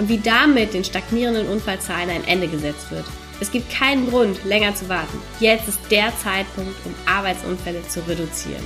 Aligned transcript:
und 0.00 0.08
wie 0.08 0.18
damit 0.18 0.72
den 0.72 0.82
stagnierenden 0.82 1.46
Unfallzahlen 1.46 2.08
ein 2.08 2.24
Ende 2.26 2.48
gesetzt 2.48 2.90
wird. 2.90 3.04
Es 3.38 3.50
gibt 3.50 3.70
keinen 3.70 4.08
Grund, 4.08 4.42
länger 4.44 4.74
zu 4.74 4.88
warten. 4.88 5.22
Jetzt 5.40 5.68
ist 5.68 5.78
der 5.90 6.10
Zeitpunkt, 6.16 6.74
um 6.86 6.94
Arbeitsunfälle 7.04 7.86
zu 7.86 8.00
reduzieren. 8.08 8.64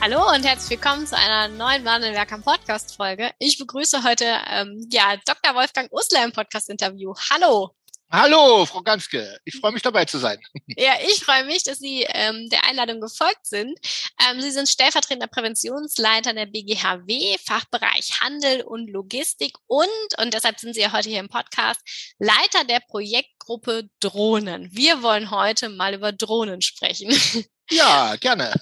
Hallo 0.00 0.32
und 0.32 0.46
herzlich 0.46 0.78
willkommen 0.78 1.08
zu 1.08 1.16
einer 1.16 1.48
neuen 1.48 1.84
Wandelwerker 1.84 2.38
Podcast 2.38 2.96
Folge. 2.96 3.32
Ich 3.40 3.58
begrüße 3.58 4.04
heute 4.04 4.26
ähm, 4.48 4.86
ja 4.92 5.16
Dr. 5.26 5.56
Wolfgang 5.56 5.90
Usler 5.90 6.24
im 6.24 6.30
Podcast 6.30 6.70
Interview. 6.70 7.14
Hallo. 7.32 7.77
Hallo, 8.10 8.64
Frau 8.64 8.80
Ganske. 8.80 9.38
Ich 9.44 9.56
freue 9.56 9.72
mich 9.72 9.82
dabei 9.82 10.06
zu 10.06 10.18
sein. 10.18 10.38
Ja, 10.80 10.92
ich 11.06 11.24
freue 11.24 11.44
mich, 11.44 11.64
dass 11.64 11.78
Sie 11.78 12.06
ähm, 12.08 12.48
der 12.50 12.64
Einladung 12.64 13.00
gefolgt 13.00 13.46
sind. 13.46 13.78
Ähm, 14.26 14.40
Sie 14.40 14.50
sind 14.50 14.68
stellvertretender 14.68 15.26
Präventionsleiter 15.26 16.32
der 16.32 16.46
BGHW, 16.46 17.36
Fachbereich 17.44 18.20
Handel 18.20 18.62
und 18.62 18.88
Logistik 18.88 19.56
und, 19.66 19.88
und 20.18 20.32
deshalb 20.32 20.58
sind 20.58 20.74
Sie 20.74 20.80
ja 20.80 20.92
heute 20.92 21.10
hier 21.10 21.20
im 21.20 21.28
Podcast, 21.28 21.80
Leiter 22.18 22.64
der 22.64 22.80
Projektgruppe 22.80 23.90
Drohnen. 24.00 24.70
Wir 24.72 25.02
wollen 25.02 25.30
heute 25.30 25.68
mal 25.68 25.94
über 25.94 26.12
Drohnen 26.12 26.62
sprechen. 26.62 27.10
Ja, 27.70 28.16
gerne. 28.16 28.54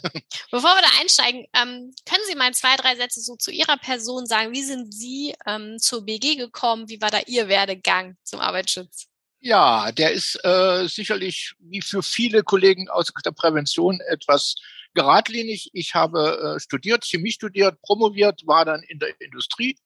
Bevor 0.51 0.75
wir 0.75 0.83
da 0.83 1.01
einsteigen, 1.01 1.47
ähm, 1.55 1.95
können 2.05 2.25
Sie 2.27 2.35
mal 2.35 2.53
zwei, 2.55 2.75
drei 2.75 2.97
Sätze 2.97 3.21
so 3.21 3.37
zu 3.37 3.53
Ihrer 3.53 3.77
Person 3.77 4.27
sagen? 4.27 4.53
Wie 4.53 4.65
sind 4.65 4.93
Sie 4.93 5.33
ähm, 5.47 5.79
zur 5.79 6.05
BG 6.05 6.35
gekommen? 6.35 6.89
Wie 6.89 7.01
war 7.01 7.13
da 7.13 7.21
Ihr 7.21 7.47
Werdegang 7.47 8.17
zum 8.25 8.41
Arbeitsschutz? 8.41 9.07
Ja, 9.47 9.93
der 9.93 10.11
ist 10.11 10.45
äh, 10.45 10.89
sicherlich 10.89 11.55
wie 11.61 11.81
für 11.81 12.03
viele 12.03 12.43
Kollegen 12.43 12.89
aus 12.89 13.13
der 13.25 13.31
Prävention 13.31 14.01
etwas 14.09 14.57
geradlinig. 14.93 15.71
Ich 15.73 15.95
habe 15.95 16.57
äh, 16.57 16.61
studiert, 16.61 17.05
Chemie 17.05 17.31
studiert, 17.31 17.81
promoviert, 17.81 18.45
war 18.45 18.65
dann 18.65 18.83
in 18.83 18.99
der 18.99 19.11
Industrie 19.21 19.77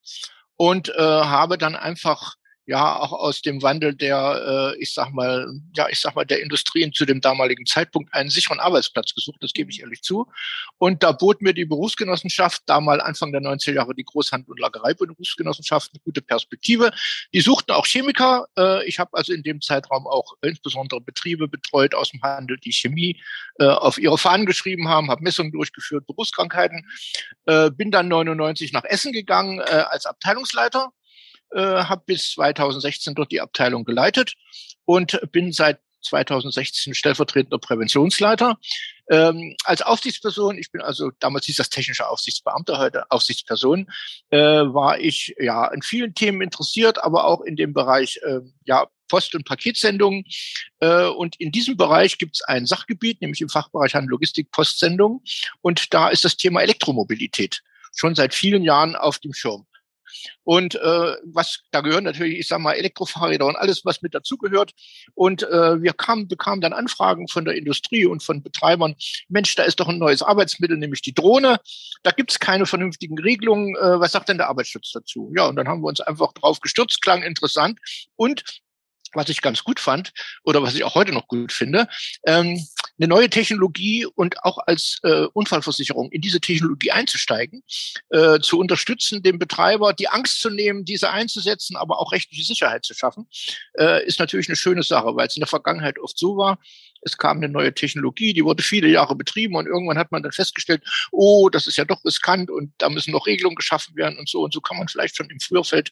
und 0.56 0.88
äh, 0.88 0.94
habe 0.97 1.58
dann 1.58 1.77
einfach 1.77 2.36
ja 2.70 3.00
auch 3.00 3.12
aus 3.12 3.42
dem 3.42 3.62
Wandel 3.62 3.94
der, 3.94 4.74
äh, 4.76 4.80
ich 4.80 4.94
sag 4.94 5.10
mal, 5.10 5.52
ja, 5.74 5.88
ich 5.90 5.98
sag 5.98 6.14
mal, 6.14 6.24
der 6.24 6.40
Industrien 6.40 6.92
zu 6.92 7.04
dem 7.04 7.20
damaligen 7.20 7.66
Zeitpunkt 7.66 8.14
einen 8.14 8.30
sicheren 8.30 8.60
Arbeitsplatz 8.60 9.12
gesucht, 9.12 9.38
das 9.40 9.52
gebe 9.52 9.70
ich 9.70 9.78
mhm. 9.78 9.86
ehrlich 9.86 10.02
zu. 10.02 10.28
Und 10.78 11.02
da 11.02 11.10
bot 11.10 11.42
mir 11.42 11.52
die 11.52 11.64
Berufsgenossenschaft, 11.64 12.62
damals 12.66 13.02
Anfang 13.02 13.32
der 13.32 13.41
90er 13.42 13.72
Jahre 13.72 13.94
die 13.94 14.04
Großhandel- 14.04 14.52
und 14.52 14.60
Lagerei-Berufsgenossenschaft, 14.60 15.91
eine 15.92 16.00
gute 16.04 16.22
Perspektive. 16.22 16.92
Die 17.34 17.41
suchten 17.41 17.72
auch 17.72 17.86
Chemiker. 17.86 18.46
Äh, 18.56 18.86
ich 18.86 19.00
habe 19.00 19.10
also 19.14 19.32
in 19.32 19.42
dem 19.42 19.60
Zeitraum 19.60 20.06
auch 20.06 20.34
insbesondere 20.41 21.00
Betriebe 21.00 21.48
betreut 21.48 21.96
aus 21.96 22.10
dem 22.10 22.22
Handel, 22.22 22.56
die 22.58 22.72
Chemie 22.72 23.20
äh, 23.58 23.64
auf 23.64 23.98
ihre 23.98 24.16
Fahnen 24.16 24.46
geschrieben 24.46 24.88
haben, 24.88 25.10
habe 25.10 25.24
Messungen 25.24 25.50
durchgeführt, 25.50 26.06
Berufskrankheiten. 26.06 26.86
Äh, 27.46 27.72
bin 27.72 27.91
dann 27.91 28.06
99 28.06 28.72
nach 28.72 28.84
Essen 28.84 29.12
gegangen 29.12 29.58
äh, 29.58 29.84
als 29.91 30.06
Abteilungsleiter 30.06 30.92
äh, 31.52 31.60
habe 31.60 32.02
bis 32.06 32.32
2016 32.32 33.14
dort 33.14 33.32
die 33.32 33.40
Abteilung 33.40 33.84
geleitet 33.84 34.34
und 34.84 35.20
bin 35.32 35.52
seit 35.52 35.80
2016 36.02 36.94
stellvertretender 36.94 37.58
Präventionsleiter. 37.58 38.58
Ähm, 39.10 39.56
als 39.64 39.82
Aufsichtsperson, 39.82 40.56
ich 40.58 40.70
bin 40.70 40.80
also 40.80 41.10
damals 41.19 41.47
hieß 41.47 41.56
das 41.56 41.70
technische 41.70 42.08
Aufsichtsbeamter, 42.08 42.78
heute 42.78 43.10
Aufsichtsperson, 43.10 43.91
äh, 44.30 44.38
war 44.38 44.98
ich 44.98 45.34
ja 45.38 45.66
in 45.69 45.82
vielen 45.82 46.14
Themen 46.14 46.42
interessiert, 46.42 47.02
aber 47.02 47.26
auch 47.26 47.42
in 47.42 47.56
dem 47.56 47.72
Bereich 47.72 48.20
äh, 48.25 48.41
ja 48.64 48.88
Post- 49.08 49.34
und 49.34 49.44
Paketsendungen. 49.44 50.25
Äh, 50.78 51.06
und 51.06 51.38
in 51.41 51.50
diesem 51.50 51.76
Bereich 51.76 52.19
gibt 52.19 52.36
es 52.36 52.42
ein 52.42 52.66
Sachgebiet, 52.66 53.20
nämlich 53.20 53.41
im 53.41 53.48
Fachbereich 53.48 53.94
Handel 53.94 54.10
Logistik 54.10 54.50
Postsendungen. 54.52 55.20
Und 55.60 55.92
da 55.92 56.08
ist 56.08 56.25
das 56.25 56.36
Thema 56.36 56.62
Elektromobilität 56.62 57.62
schon 57.94 58.14
seit 58.14 58.34
vielen 58.34 58.62
Jahren 58.62 58.94
auf 58.94 59.19
dem 59.19 59.34
Schirm. 59.34 59.66
Und 60.44 60.75
äh, 60.75 61.16
was 61.25 61.60
da 61.71 61.81
gehören 61.81 62.04
natürlich, 62.04 62.38
ich 62.38 62.48
sage 62.48 62.62
mal, 62.62 62.72
Elektrofahrräder 62.72 63.47
und 63.47 63.56
alles, 63.56 63.84
was 63.84 64.03
mit 64.03 64.15
dazugehört. 64.15 64.72
Und 65.15 65.43
äh, 65.43 65.82
wir 65.82 65.93
kamen, 65.93 66.28
bekamen 66.28 66.60
dann 66.60 66.72
Anfragen 66.72 67.28
von 67.28 67.44
der 67.44 67.54
Industrie 67.54 68.06
und 68.06 68.22
von 68.22 68.43
Betreibern, 68.43 68.94
Mensch, 69.28 69.54
da 69.54 69.62
ist 69.62 69.81
doch 69.81 69.88
ein 69.88 69.99
neues 69.99 70.22
Arbeitsmittel, 70.22 70.76
nämlich 70.76 71.03
die 71.03 71.15
Drohne. 71.15 71.60
Da 72.03 72.10
gibt 72.10 72.31
es 72.31 72.38
keine 72.38 72.66
vernünftigen 72.66 73.19
Regelungen. 73.19 73.76
Äh, 73.76 74.00
was 74.00 74.12
sagt 74.12 74.28
denn 74.28 74.38
der 74.38 74.49
Arbeitsschutz 74.49 74.93
dazu? 74.93 75.32
Ja, 75.37 75.47
und 75.47 75.56
dann 75.56 75.69
haben 75.69 75.82
wir 75.82 75.88
uns 75.88 76.00
einfach 76.00 76.32
drauf 76.32 76.60
gestürzt, 76.60 77.03
klang 77.03 77.22
interessant. 77.22 77.78
Und 78.16 78.44
was 79.12 79.28
ich 79.28 79.43
ganz 79.43 79.65
gut 79.65 79.81
fand 79.81 80.12
oder 80.44 80.62
was 80.62 80.75
ich 80.75 80.84
auch 80.84 80.94
heute 80.94 81.12
noch 81.12 81.26
gut 81.26 81.53
finde, 81.53 81.88
ähm, 82.26 82.65
eine 83.00 83.09
neue 83.09 83.31
Technologie 83.31 84.05
und 84.05 84.44
auch 84.44 84.59
als 84.66 84.99
äh, 85.03 85.27
Unfallversicherung 85.33 86.12
in 86.12 86.21
diese 86.21 86.41
Technologie 86.41 86.91
einzusteigen, 86.91 87.62
äh, 88.11 88.41
zu 88.41 88.59
unterstützen, 88.59 89.22
dem 89.22 89.38
Betreiber 89.38 89.94
die 89.94 90.09
Angst 90.09 90.41
zu 90.41 90.50
nehmen, 90.50 90.84
diese 90.84 91.11
einzusetzen, 91.11 91.77
aber 91.77 91.99
auch 91.99 92.12
rechtliche 92.12 92.44
Sicherheit 92.44 92.84
zu 92.84 92.93
schaffen, 92.93 93.27
äh, 93.78 94.06
ist 94.06 94.19
natürlich 94.19 94.49
eine 94.49 94.56
schöne 94.56 94.83
Sache, 94.83 95.16
weil 95.16 95.28
es 95.28 95.37
in 95.37 95.41
der 95.41 95.49
Vergangenheit 95.49 95.99
oft 95.99 96.19
so 96.19 96.37
war, 96.37 96.59
es 97.03 97.16
kam 97.16 97.38
eine 97.38 97.49
neue 97.49 97.72
Technologie, 97.72 98.34
die 98.34 98.44
wurde 98.44 98.62
viele 98.62 98.88
Jahre 98.88 99.17
betrieben 99.17 99.56
und 99.56 99.67
irgendwann 99.67 99.97
hat 99.97 100.12
man 100.12 100.22
dann 100.22 100.32
festgestellt, 100.32 100.82
oh, 101.11 101.49
das 101.49 101.67
ist 101.67 101.77
ja 101.77 101.87
doch 101.87 102.05
riskant 102.05 102.50
und 102.50 102.72
da 102.78 102.91
müssen 102.91 103.12
noch 103.12 103.27
Regelungen 103.27 103.56
geschaffen 103.56 103.97
werden 103.97 104.19
und 104.19 104.28
so 104.28 104.43
und 104.43 104.53
so 104.53 104.61
kann 104.61 104.77
man 104.77 104.88
vielleicht 104.88 105.17
schon 105.17 105.31
im 105.31 105.41
Frühfeld 105.41 105.91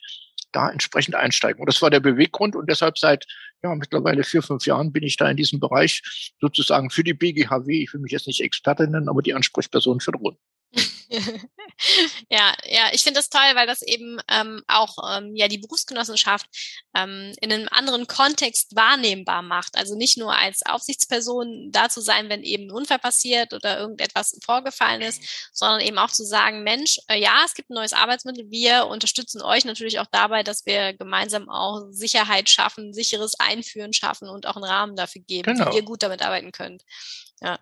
da 0.52 0.70
entsprechend 0.70 1.14
einsteigen. 1.14 1.60
Und 1.60 1.66
das 1.66 1.82
war 1.82 1.90
der 1.90 2.00
Beweggrund 2.00 2.56
und 2.56 2.68
deshalb 2.68 2.98
seit 2.98 3.26
ja, 3.62 3.74
mittlerweile 3.74 4.22
vier, 4.22 4.42
fünf 4.42 4.66
Jahren 4.66 4.92
bin 4.92 5.02
ich 5.02 5.16
da 5.16 5.30
in 5.30 5.36
diesem 5.36 5.60
Bereich 5.60 6.32
sozusagen 6.40 6.90
für 6.90 7.04
die 7.04 7.14
BGHW, 7.14 7.82
ich 7.82 7.92
will 7.92 8.00
mich 8.00 8.12
jetzt 8.12 8.26
nicht 8.26 8.40
Experte 8.40 8.88
nennen, 8.88 9.08
aber 9.08 9.22
die 9.22 9.34
Ansprechperson 9.34 10.00
für 10.00 10.12
Drohnen. 10.12 10.38
ja, 12.28 12.54
ja, 12.64 12.88
ich 12.92 13.02
finde 13.02 13.18
das 13.18 13.30
toll, 13.30 13.40
weil 13.54 13.66
das 13.66 13.82
eben 13.82 14.18
ähm, 14.28 14.62
auch 14.66 14.96
ähm, 15.10 15.34
ja 15.34 15.48
die 15.48 15.58
Berufsgenossenschaft 15.58 16.46
ähm, 16.94 17.32
in 17.40 17.52
einem 17.52 17.68
anderen 17.70 18.06
Kontext 18.06 18.76
wahrnehmbar 18.76 19.42
macht. 19.42 19.76
Also 19.76 19.96
nicht 19.96 20.18
nur 20.18 20.36
als 20.36 20.64
Aufsichtsperson 20.66 21.70
da 21.72 21.88
zu 21.88 22.00
sein, 22.00 22.28
wenn 22.28 22.42
eben 22.42 22.64
ein 22.64 22.72
Unfall 22.72 22.98
passiert 22.98 23.54
oder 23.54 23.78
irgendetwas 23.78 24.38
vorgefallen 24.44 25.00
ist, 25.00 25.22
sondern 25.52 25.80
eben 25.80 25.98
auch 25.98 26.10
zu 26.10 26.24
sagen, 26.24 26.62
Mensch, 26.62 26.98
äh, 27.08 27.18
ja, 27.18 27.42
es 27.44 27.54
gibt 27.54 27.70
ein 27.70 27.74
neues 27.74 27.92
Arbeitsmittel, 27.92 28.50
wir 28.50 28.86
unterstützen 28.86 29.40
euch 29.40 29.64
natürlich 29.64 29.98
auch 30.00 30.08
dabei, 30.10 30.42
dass 30.42 30.66
wir 30.66 30.92
gemeinsam 30.92 31.48
auch 31.48 31.86
Sicherheit 31.90 32.50
schaffen, 32.50 32.92
sicheres 32.92 33.38
Einführen 33.40 33.92
schaffen 33.92 34.28
und 34.28 34.46
auch 34.46 34.56
einen 34.56 34.64
Rahmen 34.64 34.96
dafür 34.96 35.22
geben, 35.22 35.54
genau. 35.54 35.72
wie 35.72 35.76
ihr 35.76 35.82
gut 35.82 36.02
damit 36.02 36.22
arbeiten 36.22 36.52
könnt. 36.52 36.82
Ja. 37.40 37.58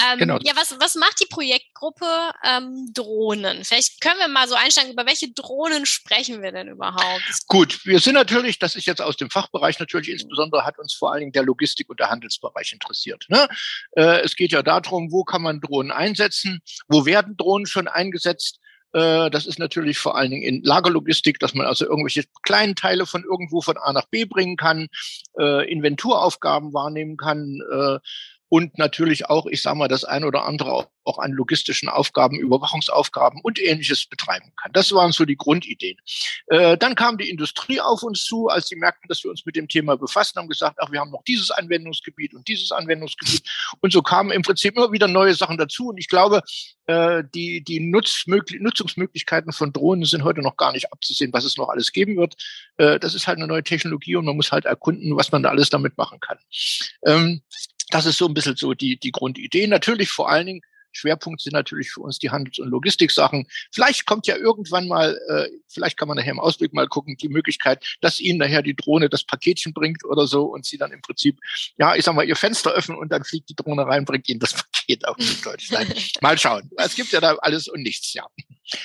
Ähm, 0.00 0.18
genau. 0.18 0.38
Ja, 0.42 0.52
was, 0.54 0.78
was 0.78 0.94
macht 0.94 1.20
die 1.20 1.26
Projektgruppe 1.26 2.06
ähm, 2.44 2.90
Drohnen? 2.94 3.64
Vielleicht 3.64 4.00
können 4.00 4.18
wir 4.18 4.28
mal 4.28 4.46
so 4.48 4.54
einsteigen, 4.54 4.92
über 4.92 5.06
welche 5.06 5.32
Drohnen 5.32 5.86
sprechen 5.86 6.40
wir 6.40 6.52
denn 6.52 6.68
überhaupt? 6.68 7.22
Gut, 7.48 7.84
wir 7.84 7.98
sind 7.98 8.14
natürlich, 8.14 8.58
das 8.58 8.76
ist 8.76 8.86
jetzt 8.86 9.02
aus 9.02 9.16
dem 9.16 9.30
Fachbereich 9.30 9.78
natürlich, 9.80 10.08
insbesondere 10.08 10.64
hat 10.64 10.78
uns 10.78 10.94
vor 10.94 11.12
allen 11.12 11.20
Dingen 11.20 11.32
der 11.32 11.42
Logistik- 11.42 11.90
und 11.90 11.98
der 11.98 12.10
Handelsbereich 12.10 12.72
interessiert. 12.72 13.26
Ne? 13.28 13.48
Äh, 13.92 14.20
es 14.20 14.36
geht 14.36 14.52
ja 14.52 14.62
darum, 14.62 15.10
wo 15.10 15.24
kann 15.24 15.42
man 15.42 15.60
Drohnen 15.60 15.90
einsetzen, 15.90 16.60
wo 16.88 17.04
werden 17.04 17.36
Drohnen 17.36 17.66
schon 17.66 17.88
eingesetzt, 17.88 18.60
äh, 18.92 19.30
das 19.30 19.46
ist 19.46 19.58
natürlich 19.58 19.98
vor 19.98 20.16
allen 20.16 20.30
Dingen 20.30 20.42
in 20.42 20.62
Lagerlogistik, 20.62 21.38
dass 21.38 21.54
man 21.54 21.66
also 21.66 21.86
irgendwelche 21.86 22.24
kleinen 22.42 22.74
Teile 22.74 23.06
von 23.06 23.24
irgendwo 23.24 23.60
von 23.60 23.78
A 23.78 23.92
nach 23.92 24.06
B 24.06 24.24
bringen 24.24 24.56
kann, 24.56 24.88
äh, 25.38 25.70
Inventuraufgaben 25.70 26.74
wahrnehmen 26.74 27.16
kann, 27.16 27.60
äh, 27.72 27.98
und 28.52 28.76
natürlich 28.76 29.30
auch, 29.30 29.46
ich 29.46 29.62
sage 29.62 29.78
mal, 29.78 29.88
das 29.88 30.04
ein 30.04 30.24
oder 30.24 30.44
andere 30.44 30.86
auch 31.04 31.18
an 31.18 31.32
logistischen 31.32 31.88
Aufgaben, 31.88 32.38
Überwachungsaufgaben 32.38 33.40
und 33.42 33.58
ähnliches 33.58 34.04
betreiben 34.04 34.52
kann. 34.60 34.72
Das 34.74 34.92
waren 34.92 35.10
so 35.10 35.24
die 35.24 35.36
Grundideen. 35.36 35.96
Äh, 36.48 36.76
dann 36.76 36.94
kam 36.94 37.16
die 37.16 37.30
Industrie 37.30 37.80
auf 37.80 38.02
uns 38.02 38.24
zu, 38.24 38.48
als 38.48 38.68
sie 38.68 38.76
merkten, 38.76 39.08
dass 39.08 39.24
wir 39.24 39.30
uns 39.30 39.46
mit 39.46 39.56
dem 39.56 39.68
Thema 39.68 39.96
befassen, 39.96 40.38
haben 40.38 40.50
gesagt, 40.50 40.76
ach, 40.82 40.92
wir 40.92 41.00
haben 41.00 41.10
noch 41.10 41.24
dieses 41.24 41.50
Anwendungsgebiet 41.50 42.34
und 42.34 42.46
dieses 42.46 42.72
Anwendungsgebiet. 42.72 43.42
Und 43.80 43.90
so 43.90 44.02
kamen 44.02 44.30
im 44.30 44.42
Prinzip 44.42 44.76
immer 44.76 44.92
wieder 44.92 45.08
neue 45.08 45.34
Sachen 45.34 45.56
dazu. 45.56 45.88
Und 45.88 45.96
ich 45.96 46.08
glaube, 46.08 46.42
äh, 46.86 47.24
die, 47.34 47.64
die 47.64 47.80
Nutzungsmöglichkeiten 47.80 49.52
von 49.52 49.72
Drohnen 49.72 50.04
sind 50.04 50.24
heute 50.24 50.42
noch 50.42 50.58
gar 50.58 50.72
nicht 50.72 50.92
abzusehen, 50.92 51.32
was 51.32 51.44
es 51.44 51.56
noch 51.56 51.70
alles 51.70 51.92
geben 51.92 52.18
wird. 52.18 52.34
Äh, 52.76 53.00
das 53.00 53.14
ist 53.14 53.26
halt 53.26 53.38
eine 53.38 53.46
neue 53.46 53.62
Technologie 53.62 54.16
und 54.16 54.26
man 54.26 54.36
muss 54.36 54.52
halt 54.52 54.66
erkunden, 54.66 55.16
was 55.16 55.32
man 55.32 55.42
da 55.42 55.48
alles 55.48 55.70
damit 55.70 55.96
machen 55.96 56.20
kann. 56.20 56.38
Ähm, 57.06 57.42
das 57.92 58.06
ist 58.06 58.18
so 58.18 58.26
ein 58.26 58.34
bisschen 58.34 58.56
so 58.56 58.74
die, 58.74 58.98
die 58.98 59.12
Grundidee. 59.12 59.66
Natürlich 59.66 60.10
vor 60.10 60.30
allen 60.30 60.46
Dingen 60.46 60.62
Schwerpunkt 60.92 61.40
sind 61.40 61.54
natürlich 61.54 61.90
für 61.90 62.00
uns 62.00 62.18
die 62.18 62.30
Handels- 62.30 62.58
und 62.58 62.68
Logistiksachen. 62.68 63.46
Vielleicht 63.70 64.06
kommt 64.06 64.26
ja 64.26 64.36
irgendwann 64.36 64.86
mal, 64.88 65.18
äh, 65.28 65.48
vielleicht 65.68 65.96
kann 65.96 66.08
man 66.08 66.16
nachher 66.16 66.32
im 66.32 66.40
Ausblick 66.40 66.72
mal 66.72 66.86
gucken, 66.86 67.16
die 67.16 67.28
Möglichkeit, 67.28 67.84
dass 68.00 68.20
Ihnen 68.20 68.38
nachher 68.38 68.62
die 68.62 68.76
Drohne 68.76 69.08
das 69.08 69.24
Paketchen 69.24 69.72
bringt 69.72 70.04
oder 70.04 70.26
so 70.26 70.44
und 70.44 70.66
Sie 70.66 70.78
dann 70.78 70.92
im 70.92 71.00
Prinzip, 71.00 71.38
ja, 71.78 71.94
ich 71.94 72.04
sag 72.04 72.14
mal, 72.14 72.26
Ihr 72.26 72.36
Fenster 72.36 72.72
öffnen 72.72 72.98
und 72.98 73.10
dann 73.10 73.24
fliegt 73.24 73.48
die 73.48 73.56
Drohne 73.56 73.86
rein, 73.86 74.04
bringt 74.04 74.28
Ihnen 74.28 74.40
das 74.40 74.52
Paket 74.52 75.06
auf 75.06 75.16
Deutschland. 75.42 75.94
mal 76.20 76.38
schauen. 76.38 76.70
Es 76.76 76.94
gibt 76.94 77.12
ja 77.12 77.20
da 77.20 77.34
alles 77.36 77.68
und 77.68 77.82
nichts, 77.82 78.12
ja. 78.12 78.26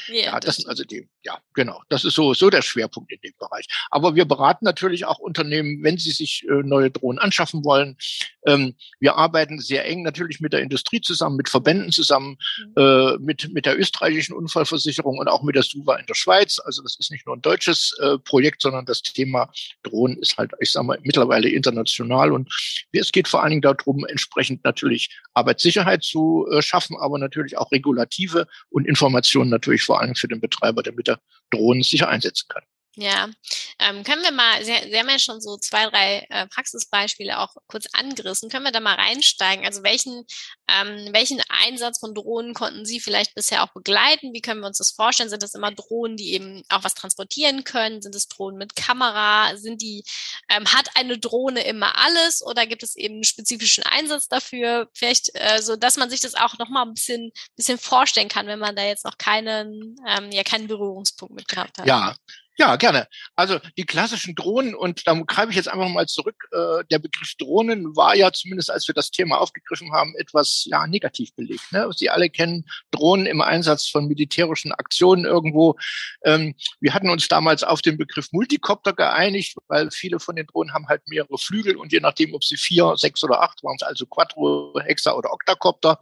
Ja, 0.07 0.15
ja 0.15 0.39
das 0.39 0.57
sind 0.57 0.67
also 0.67 0.83
die, 0.83 1.07
ja, 1.23 1.37
genau. 1.53 1.81
Das 1.89 2.03
ist 2.03 2.15
so, 2.15 2.33
so 2.33 2.49
der 2.49 2.61
Schwerpunkt 2.61 3.11
in 3.11 3.19
dem 3.21 3.33
Bereich. 3.37 3.65
Aber 3.91 4.15
wir 4.15 4.25
beraten 4.25 4.65
natürlich 4.65 5.05
auch 5.05 5.19
Unternehmen, 5.19 5.83
wenn 5.83 5.97
sie 5.97 6.11
sich 6.11 6.45
äh, 6.49 6.63
neue 6.63 6.89
Drohnen 6.89 7.19
anschaffen 7.19 7.63
wollen. 7.63 7.97
Ähm, 8.45 8.75
wir 8.99 9.15
arbeiten 9.15 9.59
sehr 9.59 9.85
eng 9.85 10.03
natürlich 10.03 10.39
mit 10.39 10.53
der 10.53 10.61
Industrie 10.61 11.01
zusammen, 11.01 11.35
mit 11.35 11.49
Verbänden 11.49 11.91
zusammen, 11.91 12.37
mhm. 12.59 12.73
äh, 12.77 13.17
mit, 13.19 13.53
mit 13.53 13.65
der 13.65 13.77
österreichischen 13.77 14.33
Unfallversicherung 14.33 15.17
und 15.17 15.27
auch 15.27 15.43
mit 15.43 15.55
der 15.55 15.63
SUVA 15.63 15.97
in 15.97 16.05
der 16.05 16.15
Schweiz. 16.15 16.59
Also 16.59 16.81
das 16.81 16.97
ist 16.97 17.11
nicht 17.11 17.25
nur 17.25 17.35
ein 17.35 17.41
deutsches 17.41 17.95
äh, 18.01 18.17
Projekt, 18.19 18.61
sondern 18.61 18.85
das 18.85 19.01
Thema 19.01 19.51
Drohnen 19.83 20.17
ist 20.19 20.37
halt, 20.37 20.51
ich 20.59 20.71
sage 20.71 20.85
mal, 20.85 20.99
mittlerweile 21.03 21.49
international. 21.49 22.31
Und 22.31 22.51
es 22.93 23.11
geht 23.11 23.27
vor 23.27 23.43
allen 23.43 23.51
Dingen 23.51 23.61
darum, 23.61 24.05
entsprechend 24.05 24.63
natürlich 24.63 25.09
Arbeitssicherheit 25.33 26.03
zu 26.03 26.47
äh, 26.51 26.61
schaffen, 26.61 26.95
aber 26.97 27.19
natürlich 27.19 27.57
auch 27.57 27.71
regulative 27.71 28.47
und 28.69 28.87
Informationen 28.87 29.49
natürlich 29.49 29.66
vor 29.83 30.01
allem 30.01 30.15
für 30.15 30.27
den 30.27 30.39
Betreiber, 30.39 30.83
damit 30.83 31.09
er 31.09 31.19
Drohnen 31.49 31.83
sicher 31.83 32.07
einsetzen 32.07 32.47
kann. 32.47 32.63
Ja, 32.99 33.29
ähm, 33.77 34.03
können 34.03 34.23
wir 34.23 34.31
mal, 34.31 34.65
Sie, 34.65 34.73
Sie 34.89 34.97
haben 34.97 35.07
ja 35.07 35.19
schon 35.19 35.39
so 35.39 35.55
zwei, 35.57 35.87
drei 35.87 36.25
äh, 36.31 36.47
Praxisbeispiele 36.47 37.37
auch 37.37 37.55
kurz 37.67 37.85
angerissen. 37.93 38.49
Können 38.49 38.65
wir 38.65 38.71
da 38.71 38.79
mal 38.79 38.95
reinsteigen? 38.95 39.63
Also 39.65 39.83
welchen, 39.83 40.25
ähm, 40.67 41.09
welchen 41.11 41.39
Einsatz 41.47 41.99
von 41.99 42.15
Drohnen 42.15 42.55
konnten 42.55 42.85
Sie 42.85 42.99
vielleicht 42.99 43.35
bisher 43.35 43.63
auch 43.63 43.73
begleiten? 43.73 44.33
Wie 44.33 44.41
können 44.41 44.61
wir 44.61 44.67
uns 44.67 44.79
das 44.79 44.91
vorstellen? 44.91 45.29
Sind 45.29 45.43
das 45.43 45.53
immer 45.53 45.71
Drohnen, 45.71 46.17
die 46.17 46.33
eben 46.33 46.63
auch 46.69 46.83
was 46.83 46.95
transportieren 46.95 47.63
können? 47.63 48.01
Sind 48.01 48.15
es 48.15 48.29
Drohnen 48.29 48.57
mit 48.57 48.75
Kamera? 48.75 49.55
Sind 49.57 49.83
die, 49.83 50.03
ähm, 50.49 50.65
hat 50.73 50.89
eine 50.95 51.19
Drohne 51.19 51.61
immer 51.61 51.99
alles 51.99 52.41
oder 52.43 52.65
gibt 52.65 52.81
es 52.81 52.95
eben 52.95 53.15
einen 53.15 53.23
spezifischen 53.25 53.83
Einsatz 53.83 54.27
dafür? 54.27 54.89
Vielleicht, 54.95 55.29
äh, 55.35 55.61
so 55.61 55.75
dass 55.75 55.97
man 55.97 56.09
sich 56.09 56.21
das 56.21 56.33
auch 56.33 56.57
nochmal 56.57 56.87
ein 56.87 56.95
bisschen, 56.95 57.31
bisschen 57.55 57.77
vorstellen 57.77 58.27
kann, 58.27 58.47
wenn 58.47 58.57
man 58.57 58.75
da 58.75 58.83
jetzt 58.83 59.05
noch 59.05 59.19
keinen, 59.19 59.97
ähm, 60.07 60.31
ja, 60.31 60.41
keinen 60.41 60.67
Berührungspunkt 60.67 61.35
mit 61.35 61.47
gehabt 61.47 61.77
hat. 61.77 61.85
Ja, 61.85 62.15
ja, 62.59 62.75
gerne. 62.75 63.07
Also 63.35 63.59
die 63.77 63.85
klassischen 63.85 64.33
Drohnen, 64.33 64.73
und 64.73 65.07
da 65.07 65.13
greife 65.13 65.51
ich 65.51 65.55
jetzt 65.55 65.67
einfach 65.67 65.89
mal 65.89 66.07
zurück, 66.07 66.35
äh, 66.51 66.83
der 66.89 66.97
Begriff 66.97 67.35
Drohnen 67.37 67.95
war 67.95 68.15
ja 68.15 68.31
zumindest, 68.31 68.71
als 68.71 68.87
wir 68.87 68.95
das 68.95 69.11
Thema 69.11 69.39
aufgegriffen 69.39 69.91
haben, 69.93 70.15
etwas 70.17 70.65
ja 70.65 70.87
negativ 70.87 71.35
belegt. 71.35 71.71
Ne? 71.71 71.87
Sie 71.95 72.09
alle 72.09 72.31
kennen 72.31 72.65
Drohnen 72.89 73.27
im 73.27 73.41
Einsatz 73.41 73.87
von 73.87 74.07
militärischen 74.07 74.71
Aktionen 74.71 75.25
irgendwo. 75.25 75.75
Ähm, 76.23 76.55
wir 76.79 76.95
hatten 76.95 77.11
uns 77.11 77.27
damals 77.27 77.63
auf 77.63 77.83
den 77.83 77.97
Begriff 77.97 78.31
Multicopter 78.31 78.93
geeinigt, 78.93 79.55
weil 79.67 79.91
viele 79.91 80.19
von 80.19 80.35
den 80.35 80.47
Drohnen 80.47 80.73
haben 80.73 80.87
halt 80.87 81.07
mehrere 81.07 81.37
Flügel 81.37 81.75
und 81.75 81.91
je 81.91 81.99
nachdem, 81.99 82.33
ob 82.33 82.43
sie 82.43 82.57
vier, 82.57 82.95
sechs 82.97 83.23
oder 83.23 83.41
acht 83.43 83.63
waren, 83.63 83.77
also 83.81 84.07
Quattro, 84.07 84.73
Hexa 84.83 85.13
oder 85.13 85.31
Octacopter. 85.31 85.99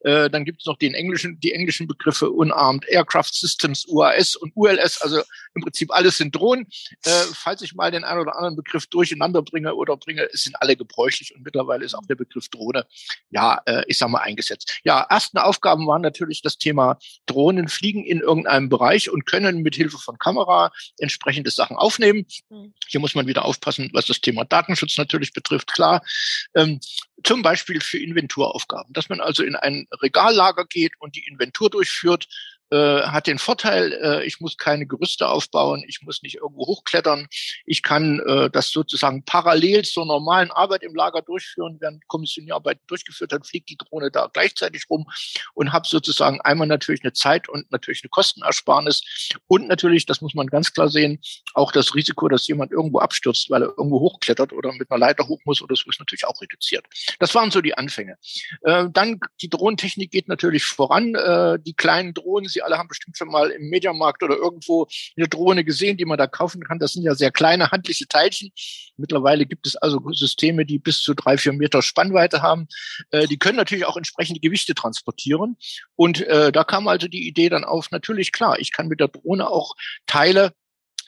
Äh, 0.00 0.30
dann 0.30 0.46
gibt 0.46 0.62
es 0.62 0.66
noch 0.66 0.78
den 0.78 0.94
englischen, 0.94 1.38
die 1.40 1.52
englischen 1.52 1.86
Begriffe 1.86 2.30
Unarmed 2.30 2.88
Aircraft 2.88 3.32
Systems, 3.32 3.86
UAS 3.88 4.36
und 4.36 4.52
ULS, 4.56 5.02
also 5.02 5.20
im 5.54 5.62
Prinzip 5.62 5.90
alles 5.98 6.16
sind 6.16 6.34
Drohnen. 6.34 6.66
Äh, 7.04 7.10
falls 7.34 7.62
ich 7.62 7.74
mal 7.74 7.90
den 7.90 8.04
einen 8.04 8.20
oder 8.20 8.36
anderen 8.36 8.56
Begriff 8.56 8.86
durcheinander 8.86 9.42
bringe 9.42 9.74
oder 9.74 9.96
bringe, 9.96 10.28
es 10.32 10.44
sind 10.44 10.56
alle 10.60 10.76
gebräuchlich 10.76 11.34
und 11.34 11.44
mittlerweile 11.44 11.84
ist 11.84 11.94
auch 11.94 12.06
der 12.06 12.14
Begriff 12.14 12.48
Drohne, 12.48 12.86
ja, 13.30 13.60
äh, 13.66 13.82
ich 13.88 13.98
sag 13.98 14.08
mal, 14.08 14.20
eingesetzt. 14.20 14.78
Ja, 14.84 15.02
ersten 15.02 15.38
Aufgaben 15.38 15.86
waren 15.86 16.02
natürlich 16.02 16.40
das 16.40 16.56
Thema 16.56 16.98
Drohnen 17.26 17.68
fliegen 17.68 18.04
in 18.04 18.20
irgendeinem 18.20 18.68
Bereich 18.68 19.10
und 19.10 19.26
können 19.26 19.62
mit 19.62 19.74
Hilfe 19.74 19.98
von 19.98 20.18
Kamera 20.18 20.70
entsprechende 20.98 21.50
Sachen 21.50 21.76
aufnehmen. 21.76 22.26
Mhm. 22.48 22.72
Hier 22.86 23.00
muss 23.00 23.14
man 23.14 23.26
wieder 23.26 23.44
aufpassen, 23.44 23.90
was 23.92 24.06
das 24.06 24.20
Thema 24.20 24.44
Datenschutz 24.44 24.96
natürlich 24.96 25.32
betrifft, 25.32 25.72
klar. 25.72 26.02
Ähm, 26.54 26.80
zum 27.24 27.42
Beispiel 27.42 27.80
für 27.80 27.98
Inventuraufgaben, 27.98 28.92
dass 28.92 29.08
man 29.08 29.20
also 29.20 29.42
in 29.42 29.56
ein 29.56 29.86
Regallager 30.00 30.64
geht 30.64 30.92
und 31.00 31.16
die 31.16 31.26
Inventur 31.26 31.68
durchführt 31.68 32.28
äh, 32.70 33.02
hat 33.02 33.26
den 33.26 33.38
Vorteil, 33.38 33.92
äh, 33.92 34.26
ich 34.26 34.40
muss 34.40 34.56
keine 34.56 34.86
Gerüste 34.86 35.28
aufbauen, 35.28 35.84
ich 35.86 36.02
muss 36.02 36.22
nicht 36.22 36.36
irgendwo 36.36 36.66
hochklettern, 36.66 37.28
ich 37.66 37.82
kann 37.82 38.20
äh, 38.20 38.50
das 38.50 38.70
sozusagen 38.70 39.24
parallel 39.24 39.84
zur 39.84 40.06
normalen 40.06 40.50
Arbeit 40.50 40.82
im 40.82 40.94
Lager 40.94 41.22
durchführen, 41.22 41.78
während 41.80 42.06
Kommissionierarbeit 42.08 42.78
durchgeführt 42.86 43.32
hat, 43.32 43.46
fliegt 43.46 43.70
die 43.70 43.76
Drohne 43.76 44.10
da 44.10 44.28
gleichzeitig 44.32 44.84
rum 44.90 45.06
und 45.54 45.72
habe 45.72 45.88
sozusagen 45.88 46.40
einmal 46.40 46.66
natürlich 46.66 47.02
eine 47.02 47.12
Zeit 47.12 47.48
und 47.48 47.70
natürlich 47.70 48.02
eine 48.02 48.10
Kostenersparnis 48.10 49.02
und 49.46 49.68
natürlich, 49.68 50.06
das 50.06 50.20
muss 50.20 50.34
man 50.34 50.46
ganz 50.46 50.72
klar 50.72 50.88
sehen, 50.88 51.20
auch 51.54 51.72
das 51.72 51.94
Risiko, 51.94 52.28
dass 52.28 52.46
jemand 52.48 52.72
irgendwo 52.72 52.98
abstürzt, 52.98 53.50
weil 53.50 53.62
er 53.62 53.68
irgendwo 53.68 54.00
hochklettert 54.00 54.52
oder 54.52 54.72
mit 54.72 54.90
einer 54.90 54.98
Leiter 54.98 55.26
hoch 55.28 55.40
muss 55.44 55.62
oder 55.62 55.76
so, 55.76 55.88
ist 55.88 55.98
natürlich 55.98 56.26
auch 56.26 56.40
reduziert. 56.40 56.84
Das 57.18 57.34
waren 57.34 57.50
so 57.50 57.60
die 57.60 57.74
Anfänge. 57.74 58.16
Äh, 58.62 58.86
dann 58.92 59.20
die 59.40 59.48
Drohnentechnik 59.48 60.10
geht 60.10 60.28
natürlich 60.28 60.64
voran. 60.64 61.14
Äh, 61.14 61.58
die 61.60 61.74
kleinen 61.74 62.14
Drohnen, 62.14 62.48
Sie 62.58 62.62
alle 62.62 62.76
haben 62.76 62.88
bestimmt 62.88 63.16
schon 63.16 63.28
mal 63.28 63.50
im 63.50 63.70
Mediamarkt 63.70 64.22
oder 64.24 64.36
irgendwo 64.36 64.88
eine 65.16 65.28
Drohne 65.28 65.64
gesehen, 65.64 65.96
die 65.96 66.04
man 66.04 66.18
da 66.18 66.26
kaufen 66.26 66.64
kann. 66.64 66.80
Das 66.80 66.92
sind 66.92 67.04
ja 67.04 67.14
sehr 67.14 67.30
kleine 67.30 67.70
handliche 67.70 68.08
Teilchen. 68.08 68.50
Mittlerweile 68.96 69.46
gibt 69.46 69.68
es 69.68 69.76
also 69.76 70.00
Systeme, 70.10 70.66
die 70.66 70.80
bis 70.80 71.00
zu 71.00 71.14
drei, 71.14 71.38
vier 71.38 71.52
Meter 71.52 71.82
Spannweite 71.82 72.42
haben. 72.42 72.66
Äh, 73.12 73.28
die 73.28 73.38
können 73.38 73.56
natürlich 73.56 73.84
auch 73.84 73.96
entsprechende 73.96 74.40
Gewichte 74.40 74.74
transportieren. 74.74 75.56
Und 75.94 76.20
äh, 76.22 76.50
da 76.50 76.64
kam 76.64 76.88
also 76.88 77.06
die 77.06 77.28
Idee 77.28 77.48
dann 77.48 77.62
auf, 77.62 77.92
natürlich 77.92 78.32
klar, 78.32 78.58
ich 78.58 78.72
kann 78.72 78.88
mit 78.88 78.98
der 78.98 79.08
Drohne 79.08 79.48
auch 79.48 79.74
Teile 80.06 80.52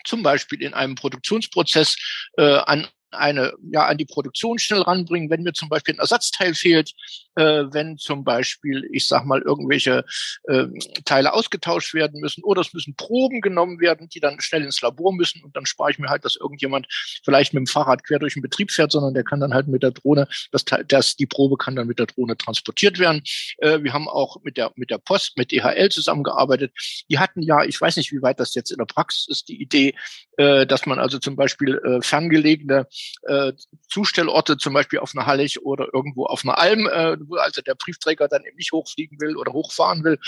zum 0.04 0.22
Beispiel 0.22 0.62
in 0.62 0.72
einem 0.72 0.94
Produktionsprozess 0.94 1.96
äh, 2.36 2.58
an 2.58 2.86
eine, 3.12 3.52
ja, 3.72 3.86
an 3.86 3.98
die 3.98 4.04
Produktion 4.04 4.58
schnell 4.58 4.82
ranbringen, 4.82 5.30
wenn 5.30 5.42
mir 5.42 5.52
zum 5.52 5.68
Beispiel 5.68 5.94
ein 5.94 6.00
Ersatzteil 6.00 6.54
fehlt, 6.54 6.92
äh, 7.36 7.64
wenn 7.70 7.96
zum 7.96 8.24
Beispiel, 8.24 8.88
ich 8.92 9.06
sag 9.06 9.24
mal, 9.24 9.40
irgendwelche 9.40 10.04
äh, 10.44 10.66
Teile 11.04 11.32
ausgetauscht 11.32 11.94
werden 11.94 12.20
müssen 12.20 12.42
oder 12.44 12.60
es 12.60 12.72
müssen 12.72 12.96
Proben 12.96 13.40
genommen 13.40 13.80
werden, 13.80 14.08
die 14.08 14.20
dann 14.20 14.40
schnell 14.40 14.62
ins 14.62 14.80
Labor 14.80 15.12
müssen 15.12 15.42
und 15.42 15.56
dann 15.56 15.66
spare 15.66 15.90
ich 15.90 15.98
mir 15.98 16.08
halt, 16.08 16.24
dass 16.24 16.36
irgendjemand 16.36 16.86
vielleicht 17.24 17.54
mit 17.54 17.60
dem 17.60 17.66
Fahrrad 17.66 18.04
quer 18.04 18.18
durch 18.18 18.34
den 18.34 18.42
Betrieb 18.42 18.70
fährt, 18.70 18.92
sondern 18.92 19.14
der 19.14 19.24
kann 19.24 19.40
dann 19.40 19.54
halt 19.54 19.68
mit 19.68 19.82
der 19.82 19.92
Drohne, 19.92 20.28
das, 20.52 20.64
das 20.86 21.16
die 21.16 21.26
Probe 21.26 21.56
kann 21.56 21.76
dann 21.76 21.86
mit 21.86 21.98
der 21.98 22.06
Drohne 22.06 22.36
transportiert 22.36 22.98
werden. 22.98 23.22
Äh, 23.58 23.82
wir 23.82 23.92
haben 23.92 24.08
auch 24.08 24.42
mit 24.42 24.56
der, 24.56 24.72
mit 24.76 24.90
der 24.90 24.98
Post, 24.98 25.36
mit 25.36 25.52
DHL 25.52 25.88
zusammengearbeitet. 25.90 26.72
Die 27.08 27.18
hatten 27.18 27.42
ja, 27.42 27.64
ich 27.64 27.80
weiß 27.80 27.96
nicht, 27.96 28.12
wie 28.12 28.22
weit 28.22 28.40
das 28.40 28.54
jetzt 28.54 28.70
in 28.70 28.78
der 28.78 28.86
Praxis 28.86 29.26
ist, 29.28 29.48
die 29.48 29.60
Idee, 29.60 29.94
äh, 30.36 30.66
dass 30.66 30.86
man 30.86 30.98
also 30.98 31.18
zum 31.18 31.36
Beispiel 31.36 31.80
äh, 31.84 32.02
ferngelegene 32.02 32.86
äh, 33.22 33.52
Zustellorte, 33.88 34.56
zum 34.56 34.74
Beispiel 34.74 34.98
auf 34.98 35.12
einer 35.14 35.26
Hallig 35.26 35.62
oder 35.62 35.88
irgendwo 35.92 36.26
auf 36.26 36.44
einer 36.44 36.58
Alm, 36.58 36.86
äh, 36.86 37.16
wo 37.20 37.36
also 37.36 37.60
der 37.62 37.74
Briefträger 37.74 38.28
dann 38.28 38.44
eben 38.44 38.56
nicht 38.56 38.72
hochfliegen 38.72 39.20
will 39.20 39.36
oder 39.36 39.52
hochfahren 39.52 40.04
will, 40.04 40.18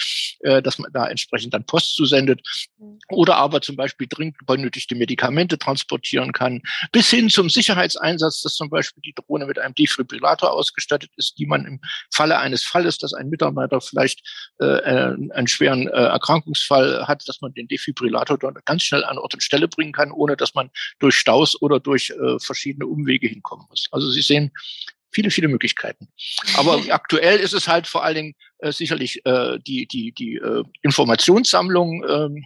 äh, 0.40 0.62
dass 0.62 0.78
man 0.78 0.92
da 0.92 1.06
entsprechend 1.06 1.54
dann 1.54 1.64
Post 1.64 1.94
zusendet. 1.94 2.40
Mhm. 2.78 2.98
Oder 3.10 3.36
aber 3.36 3.60
zum 3.60 3.76
Beispiel 3.76 4.06
dringend 4.08 4.36
benötigte 4.46 4.94
Medikamente 4.94 5.58
transportieren 5.58 6.32
kann, 6.32 6.62
bis 6.92 7.10
hin 7.10 7.30
zum 7.30 7.50
Sicherheitseinsatz, 7.50 8.42
dass 8.42 8.54
zum 8.54 8.70
Beispiel 8.70 9.02
die 9.02 9.14
Drohne 9.14 9.46
mit 9.46 9.58
einem 9.58 9.74
Defibrillator 9.74 10.52
ausgestattet 10.52 11.10
ist, 11.16 11.38
die 11.38 11.46
man 11.46 11.64
im 11.64 11.80
Falle 12.10 12.38
eines 12.38 12.64
Falles, 12.64 12.98
dass 12.98 13.14
ein 13.14 13.28
Mitarbeiter 13.28 13.80
vielleicht 13.80 14.22
äh, 14.58 14.82
einen 14.82 15.46
schweren 15.46 15.88
äh, 15.88 15.90
Erkrankungsfall 15.90 17.06
hat, 17.06 17.28
dass 17.28 17.40
man 17.40 17.52
den 17.54 17.68
Defibrillator 17.68 18.38
dort 18.38 18.64
ganz 18.66 18.82
schnell 18.82 19.04
an 19.04 19.18
Ort 19.18 19.34
und 19.34 19.42
Stelle 19.42 19.68
bringen 19.68 19.92
kann, 19.92 20.10
ohne 20.12 20.36
dass 20.36 20.54
man 20.54 20.70
durch 20.98 21.16
Staus 21.16 21.60
oder 21.60 21.80
durch 21.80 22.10
äh, 22.10 22.38
verschiedene 22.38 22.61
Umwege 22.70 23.28
hinkommen 23.28 23.66
muss. 23.68 23.88
Also 23.90 24.10
Sie 24.10 24.22
sehen, 24.22 24.52
viele, 25.12 25.30
viele 25.30 25.48
Möglichkeiten. 25.48 26.08
Aber 26.56 26.74
aktuell 26.90 27.38
ist 27.38 27.52
es 27.52 27.68
halt 27.68 27.86
vor 27.86 28.04
allen 28.04 28.14
Dingen 28.14 28.34
äh, 28.58 28.72
sicherlich 28.72 29.24
äh, 29.26 29.58
die, 29.60 29.86
die, 29.86 30.12
die 30.12 30.36
äh, 30.36 30.64
Informationssammlung 30.82 32.04
ähm, 32.08 32.44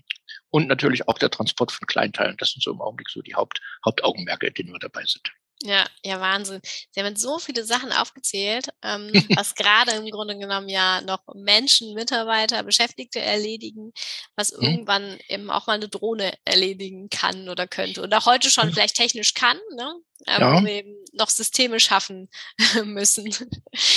und 0.51 0.69
natürlich 0.69 1.09
auch 1.09 1.19
der 1.19 1.31
Transport 1.31 1.73
von 1.73 1.87
Kleinteilen. 1.87 2.37
Das 2.39 2.51
sind 2.51 2.63
so 2.63 2.73
im 2.73 2.81
Augenblick 2.81 3.09
so 3.09 3.23
die 3.23 3.35
Haupt, 3.35 3.61
Hauptaugenmerke, 3.85 4.47
in 4.47 4.55
denen 4.55 4.73
wir 4.73 4.79
dabei 4.79 5.05
sind. 5.07 5.33
Ja, 5.63 5.87
ja, 6.05 6.21
Wahnsinn. 6.21 6.61
Sie 6.91 7.01
haben 7.01 7.09
jetzt 7.09 7.23
so 7.23 7.39
viele 7.39 7.65
Sachen 7.65 7.91
aufgezählt, 7.91 8.69
ähm, 8.83 9.11
was 9.37 9.55
gerade 9.55 9.93
im 9.93 10.11
Grunde 10.11 10.39
genommen 10.39 10.69
ja 10.69 11.01
noch 11.01 11.21
Menschen, 11.35 11.95
Mitarbeiter, 11.95 12.63
Beschäftigte 12.63 13.21
erledigen, 13.21 13.93
was 14.37 14.53
mhm. 14.53 14.63
irgendwann 14.63 15.19
eben 15.29 15.51
auch 15.51 15.67
mal 15.67 15.75
eine 15.75 15.89
Drohne 15.89 16.35
erledigen 16.45 17.09
kann 17.09 17.49
oder 17.49 17.67
könnte. 17.67 18.03
Und 18.03 18.15
auch 18.15 18.27
heute 18.27 18.51
schon 18.51 18.73
vielleicht 18.73 18.97
technisch 18.97 19.35
kann, 19.35 19.59
ne? 19.75 19.95
Ähm, 20.27 20.41
ja. 20.41 20.55
wo 20.55 20.65
wir 20.65 20.73
eben 20.73 20.97
noch 21.13 21.29
Systeme 21.29 21.79
schaffen 21.79 22.31
müssen. 22.85 23.35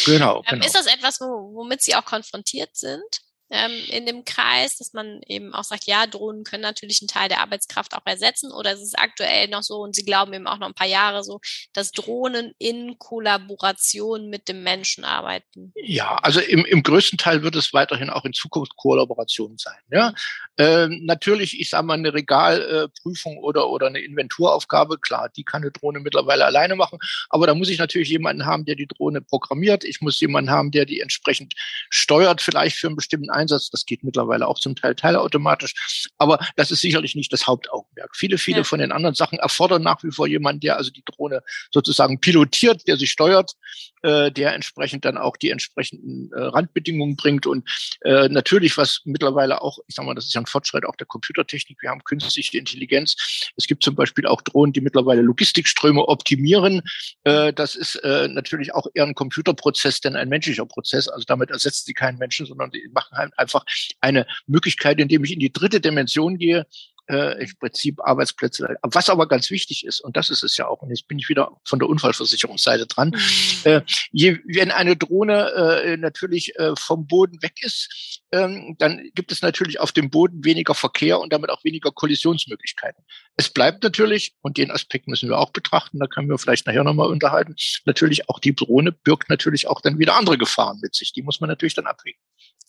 Genau, 0.06 0.38
ähm, 0.40 0.44
genau. 0.50 0.66
Ist 0.66 0.76
das 0.76 0.86
etwas, 0.86 1.22
wo, 1.22 1.56
womit 1.56 1.82
Sie 1.82 1.96
auch 1.96 2.04
konfrontiert 2.04 2.76
sind? 2.76 3.22
Ähm, 3.52 3.72
in 3.90 4.06
dem 4.06 4.26
Kreis, 4.26 4.78
dass 4.78 4.94
man 4.94 5.22
eben 5.28 5.54
auch 5.54 5.64
sagt, 5.64 5.86
ja, 5.86 6.06
Drohnen 6.06 6.44
können 6.44 6.62
natürlich 6.62 7.02
einen 7.02 7.08
Teil 7.08 7.30
der 7.30 7.42
Arbeitskraft 7.42 7.96
auch 7.96 8.06
ersetzen 8.06 8.52
oder 8.52 8.74
ist 8.74 8.82
es 8.82 8.94
aktuell 8.96 9.48
noch 9.48 9.64
so 9.64 9.78
und 9.78 9.96
Sie 9.96 10.06
glauben 10.06 10.34
eben 10.34 10.48
auch 10.48 10.60
noch 10.60 10.68
ein 10.68 10.74
paar 10.74 10.88
Jahre 10.88 11.24
so, 11.24 11.40
dass 11.74 11.92
Drohnen 11.92 12.54
in 12.60 13.00
Kollaboration 13.00 14.30
mit 14.30 14.48
dem 14.48 14.64
Menschen 14.64 15.04
arbeiten? 15.04 15.74
Ja, 15.76 16.16
also 16.18 16.40
im, 16.40 16.66
im 16.66 16.84
größten 16.84 17.18
Teil 17.18 17.42
wird 17.42 17.56
es 17.56 17.74
weiterhin 17.74 18.10
auch 18.10 18.26
in 18.26 18.34
Zukunft 18.34 18.76
Kollaboration 18.76 19.58
sein. 19.58 19.80
Ja, 19.92 20.14
äh, 20.58 20.88
natürlich, 20.88 21.60
ich 21.60 21.70
sage 21.70 21.86
mal, 21.86 21.96
eine 21.96 22.14
Regalprüfung 22.14 23.38
äh, 23.38 23.40
oder, 23.40 23.70
oder 23.70 23.88
eine 23.88 24.00
Inventuraufgabe, 24.00 25.00
klar, 25.00 25.30
die 25.36 25.44
kann 25.44 25.64
eine 25.64 25.72
Drohne 25.72 26.00
mittlerweile 26.00 26.46
alleine 26.46 26.76
machen, 26.76 27.00
aber 27.30 27.48
da 27.48 27.56
muss 27.56 27.70
ich 27.70 27.80
natürlich 27.80 28.10
jemanden 28.10 28.46
haben, 28.46 28.66
der 28.66 28.76
die 28.76 28.88
Drohne 28.88 29.22
programmiert. 29.22 29.84
Ich 29.84 30.02
muss 30.02 30.20
jemanden 30.20 30.52
haben, 30.52 30.72
der 30.72 30.86
die 30.86 31.00
entsprechend 31.00 31.54
steuert, 31.90 32.42
vielleicht 32.42 32.78
für 32.78 32.88
einen 32.88 32.96
bestimmten 32.96 33.30
Einsatz. 33.40 33.70
Das 33.70 33.86
geht 33.86 34.04
mittlerweile 34.04 34.48
auch 34.48 34.60
zum 34.60 34.76
Teil 34.76 34.96
teilautomatisch. 34.96 36.10
Aber 36.18 36.40
das 36.56 36.72
ist 36.72 36.82
sicherlich 36.82 37.16
nicht 37.16 37.32
das 37.34 37.48
Hauptaugenmerk. 37.48 38.16
Viele, 38.16 38.38
viele 38.38 38.60
ja. 38.60 38.64
von 38.64 38.80
den 38.80 38.92
anderen 38.92 39.16
Sachen 39.16 39.40
erfordern 39.40 39.82
nach 39.82 40.04
wie 40.04 40.12
vor 40.12 40.28
jemanden, 40.28 40.62
der 40.62 40.78
also 40.78 40.92
die 40.92 41.04
Drohne 41.04 41.42
sozusagen 41.72 42.20
pilotiert, 42.20 42.88
der 42.88 42.98
sie 42.98 43.08
steuert, 43.08 43.54
äh, 44.02 44.32
der 44.32 44.54
entsprechend 44.54 45.06
dann 45.06 45.18
auch 45.18 45.38
die 45.38 45.50
entsprechenden 45.50 46.32
äh, 46.34 46.42
Randbedingungen 46.42 47.16
bringt. 47.16 47.46
Und 47.46 47.68
äh, 48.02 48.30
natürlich, 48.30 48.78
was 48.78 49.02
mittlerweile 49.06 49.62
auch, 49.62 49.80
ich 49.88 49.96
sag 49.96 50.06
mal, 50.06 50.16
das 50.16 50.26
ist 50.26 50.34
ja 50.34 50.42
ein 50.42 50.46
Fortschritt 50.46 50.86
auch 50.86 50.96
der 50.96 51.08
Computertechnik, 51.08 51.82
wir 51.82 51.90
haben 51.90 52.04
künstliche 52.04 52.58
Intelligenz. 52.58 53.52
Es 53.56 53.68
gibt 53.68 53.84
zum 53.84 53.96
Beispiel 53.96 54.26
auch 54.26 54.42
Drohnen, 54.42 54.74
die 54.74 54.82
mittlerweile 54.82 55.22
Logistikströme 55.22 56.08
optimieren. 56.08 56.82
Äh, 57.24 57.54
das 57.54 57.76
ist 57.76 57.96
äh, 57.98 58.28
natürlich 58.28 58.74
auch 58.74 58.88
eher 58.94 59.06
ein 59.06 59.16
Computerprozess, 59.16 60.02
denn 60.02 60.16
ein 60.16 60.30
menschlicher 60.30 60.66
Prozess. 60.66 61.08
Also 61.08 61.26
damit 61.28 61.52
ersetzt 61.52 61.86
sie 61.86 61.94
keinen 61.94 62.18
Menschen, 62.18 62.46
sondern 62.46 62.72
die 62.72 62.88
machen 62.92 63.18
halt 63.18 63.38
einfach 63.38 63.66
eine 64.02 64.26
Möglichkeit, 64.48 65.00
indem 65.00 65.24
ich 65.24 65.34
in 65.34 65.40
die 65.40 65.52
dritte 65.52 65.80
Dimension 65.82 66.38
gehe, 66.38 66.66
äh, 67.10 67.44
im 67.44 67.52
Prinzip 67.60 68.00
Arbeitsplätze. 68.02 68.78
Was 68.84 69.10
aber 69.10 69.28
ganz 69.28 69.50
wichtig 69.50 69.86
ist, 69.86 70.00
und 70.00 70.16
das 70.16 70.30
ist 70.30 70.44
es 70.44 70.58
ja 70.58 70.68
auch, 70.68 70.82
und 70.82 70.90
jetzt 70.90 71.08
bin 71.08 71.20
ich 71.20 71.28
wieder 71.28 71.52
von 71.66 71.80
der 71.80 71.90
Unfallversicherungsseite 71.90 72.86
dran, 72.88 73.10
mhm. 73.10 73.72
äh, 73.72 73.82
je, 74.12 74.40
wenn 74.46 74.72
eine 74.72 74.96
Drohne 74.96 75.52
äh, 75.84 75.98
natürlich 75.98 76.58
äh, 76.58 76.74
vom 76.78 77.08
Boden 77.08 77.42
weg 77.42 77.56
ist, 77.62 78.22
ähm, 78.32 78.76
dann 78.78 79.10
gibt 79.16 79.32
es 79.32 79.42
natürlich 79.42 79.80
auf 79.80 79.92
dem 79.92 80.10
Boden 80.10 80.46
weniger 80.46 80.76
Verkehr 80.76 81.20
und 81.20 81.34
damit 81.34 81.50
auch 81.50 81.64
weniger 81.64 81.92
Kollisionsmöglichkeiten. 81.92 83.04
Es 83.36 83.50
bleibt 83.50 83.84
natürlich, 83.84 84.36
und 84.42 84.58
den 84.58 84.72
Aspekt 84.72 85.08
müssen 85.08 85.30
wir 85.30 85.40
auch 85.40 85.52
betrachten, 85.52 86.00
da 86.00 86.08
können 86.08 86.30
wir 86.30 86.38
vielleicht 86.38 86.68
nachher 86.68 86.84
nochmal 86.84 87.10
unterhalten, 87.10 87.56
natürlich 87.86 88.30
auch 88.30 88.40
die 88.40 88.56
Drohne 88.56 88.92
birgt 88.92 89.30
natürlich 89.30 89.68
auch 89.68 89.82
dann 89.82 89.98
wieder 89.98 90.16
andere 90.16 90.38
Gefahren 90.38 90.80
mit 90.82 90.94
sich. 90.94 91.14
Die 91.14 91.24
muss 91.24 91.42
man 91.42 91.50
natürlich 91.50 91.74
dann 91.74 91.88
abwägen. 91.88 92.22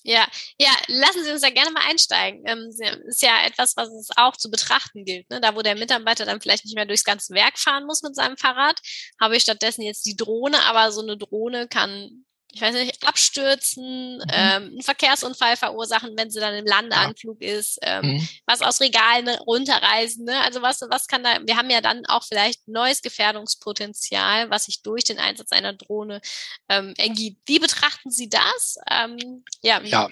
Ja, 0.02 0.26
ja, 0.58 0.70
lassen 0.88 1.24
Sie 1.24 1.30
uns 1.30 1.42
da 1.42 1.50
gerne 1.50 1.70
mal 1.72 1.84
einsteigen. 1.88 2.42
Ähm, 2.46 2.70
ist 3.06 3.22
ja 3.22 3.44
etwas, 3.44 3.76
was 3.76 3.88
es 3.90 4.08
auch 4.16 4.36
zu 4.36 4.50
betrachten 4.50 5.04
gilt. 5.04 5.28
Ne? 5.30 5.40
Da, 5.40 5.54
wo 5.54 5.62
der 5.62 5.76
Mitarbeiter 5.76 6.24
dann 6.24 6.40
vielleicht 6.40 6.64
nicht 6.64 6.74
mehr 6.74 6.86
durchs 6.86 7.04
ganze 7.04 7.34
Werk 7.34 7.58
fahren 7.58 7.84
muss 7.86 8.02
mit 8.02 8.16
seinem 8.16 8.36
Fahrrad, 8.38 8.80
habe 9.20 9.36
ich 9.36 9.42
stattdessen 9.42 9.82
jetzt 9.82 10.06
die 10.06 10.16
Drohne, 10.16 10.64
aber 10.64 10.90
so 10.92 11.02
eine 11.02 11.18
Drohne 11.18 11.68
kann 11.68 12.24
ich 12.52 12.60
weiß 12.60 12.74
nicht, 12.74 13.06
abstürzen, 13.06 14.16
mhm. 14.16 14.24
ähm, 14.32 14.62
einen 14.62 14.82
Verkehrsunfall 14.82 15.56
verursachen, 15.56 16.14
wenn 16.16 16.30
sie 16.30 16.40
dann 16.40 16.54
im 16.54 16.66
Landeanflug 16.66 17.40
ja. 17.40 17.54
ist, 17.54 17.78
ähm, 17.82 18.14
mhm. 18.14 18.28
was 18.46 18.62
aus 18.62 18.80
Regalen 18.80 19.28
runterreißen, 19.28 20.24
ne? 20.24 20.40
Also 20.42 20.62
was, 20.62 20.80
was 20.88 21.06
kann 21.06 21.22
da, 21.22 21.38
wir 21.44 21.56
haben 21.56 21.70
ja 21.70 21.80
dann 21.80 22.06
auch 22.06 22.24
vielleicht 22.24 22.66
neues 22.66 23.02
Gefährdungspotenzial, 23.02 24.50
was 24.50 24.64
sich 24.64 24.82
durch 24.82 25.04
den 25.04 25.18
Einsatz 25.18 25.52
einer 25.52 25.72
Drohne 25.72 26.20
ähm, 26.68 26.94
ergibt. 26.98 27.40
Wie 27.46 27.58
betrachten 27.58 28.10
Sie 28.10 28.28
das? 28.28 28.76
Ähm, 28.90 29.44
ja, 29.62 29.80
ja. 29.82 30.08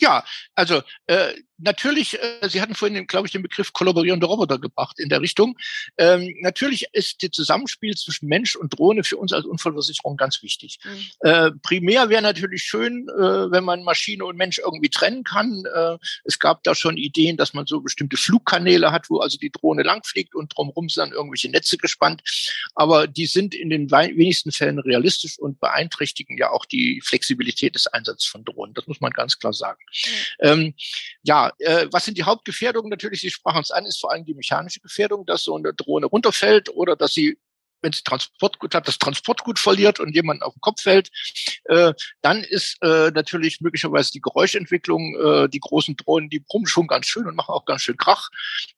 Ja, 0.00 0.24
also 0.54 0.82
äh, 1.06 1.34
natürlich, 1.58 2.18
äh, 2.20 2.48
Sie 2.48 2.60
hatten 2.60 2.74
vorhin, 2.74 3.06
glaube 3.06 3.26
ich, 3.26 3.32
den 3.32 3.42
Begriff 3.42 3.72
kollaborierende 3.72 4.26
Roboter 4.26 4.58
gebracht 4.58 4.98
in 4.98 5.08
der 5.08 5.20
Richtung. 5.20 5.56
Ähm, 5.98 6.34
natürlich 6.40 6.86
ist 6.92 7.22
das 7.22 7.30
Zusammenspiel 7.30 7.94
zwischen 7.96 8.28
Mensch 8.28 8.56
und 8.56 8.78
Drohne 8.78 9.04
für 9.04 9.16
uns 9.16 9.32
als 9.32 9.44
Unfallversicherung 9.46 10.16
ganz 10.16 10.42
wichtig. 10.42 10.78
Mhm. 10.84 11.06
Äh, 11.20 11.50
primär 11.62 12.08
wäre 12.08 12.22
natürlich 12.22 12.62
schön, 12.62 13.08
äh, 13.08 13.50
wenn 13.50 13.64
man 13.64 13.84
Maschine 13.84 14.24
und 14.24 14.36
Mensch 14.36 14.58
irgendwie 14.58 14.90
trennen 14.90 15.24
kann. 15.24 15.64
Äh, 15.72 15.98
es 16.24 16.38
gab 16.38 16.62
da 16.64 16.74
schon 16.74 16.96
Ideen, 16.96 17.36
dass 17.36 17.54
man 17.54 17.66
so 17.66 17.80
bestimmte 17.80 18.16
Flugkanäle 18.16 18.92
hat, 18.92 19.10
wo 19.10 19.18
also 19.18 19.38
die 19.38 19.50
Drohne 19.50 19.82
langfliegt 19.82 20.34
und 20.34 20.56
drumherum 20.56 20.88
sind 20.88 21.04
dann 21.04 21.12
irgendwelche 21.12 21.50
Netze 21.50 21.78
gespannt. 21.78 22.22
Aber 22.74 23.06
die 23.06 23.26
sind 23.26 23.54
in 23.54 23.70
den 23.70 23.90
wenigsten 23.90 24.52
Fällen 24.52 24.78
realistisch 24.78 25.38
und 25.38 25.60
beeinträchtigen 25.60 26.36
ja 26.38 26.50
auch 26.50 26.64
die 26.64 27.00
Flexibilität 27.02 27.74
des 27.74 27.86
Einsatzes 27.86 28.26
von 28.26 28.44
Drohnen. 28.44 28.74
Das 28.74 28.86
muss 28.86 29.00
man 29.00 29.12
ganz 29.12 29.38
klar 29.38 29.52
sagen. 29.52 29.83
Ähm, 30.40 30.74
ja, 31.22 31.52
äh, 31.58 31.86
was 31.90 32.04
sind 32.04 32.18
die 32.18 32.24
Hauptgefährdungen? 32.24 32.90
Natürlich, 32.90 33.20
Sie 33.20 33.30
sprachen 33.30 33.62
es 33.62 33.70
an, 33.70 33.86
ist 33.86 34.00
vor 34.00 34.12
allem 34.12 34.24
die 34.24 34.34
mechanische 34.34 34.80
Gefährdung, 34.80 35.26
dass 35.26 35.44
so 35.44 35.56
eine 35.56 35.74
Drohne 35.74 36.06
runterfällt 36.06 36.68
oder 36.70 36.96
dass 36.96 37.14
sie 37.14 37.38
wenn 37.84 37.92
sie 37.92 38.02
Transportgut 38.02 38.74
hat, 38.74 38.88
das 38.88 38.98
Transportgut 38.98 39.60
verliert 39.60 40.00
und 40.00 40.14
jemand 40.14 40.42
auf 40.42 40.54
den 40.54 40.60
Kopf 40.60 40.82
fällt, 40.82 41.10
äh, 41.66 41.92
dann 42.22 42.42
ist 42.42 42.78
äh, 42.82 43.10
natürlich 43.12 43.60
möglicherweise 43.60 44.10
die 44.10 44.20
Geräuschentwicklung, 44.20 45.14
äh, 45.16 45.48
die 45.48 45.60
großen 45.60 45.96
Drohnen, 45.96 46.30
die 46.30 46.40
brummen 46.40 46.66
schon 46.66 46.88
ganz 46.88 47.06
schön 47.06 47.26
und 47.26 47.36
machen 47.36 47.52
auch 47.52 47.64
ganz 47.64 47.82
schön 47.82 47.96
Krach. 47.96 48.30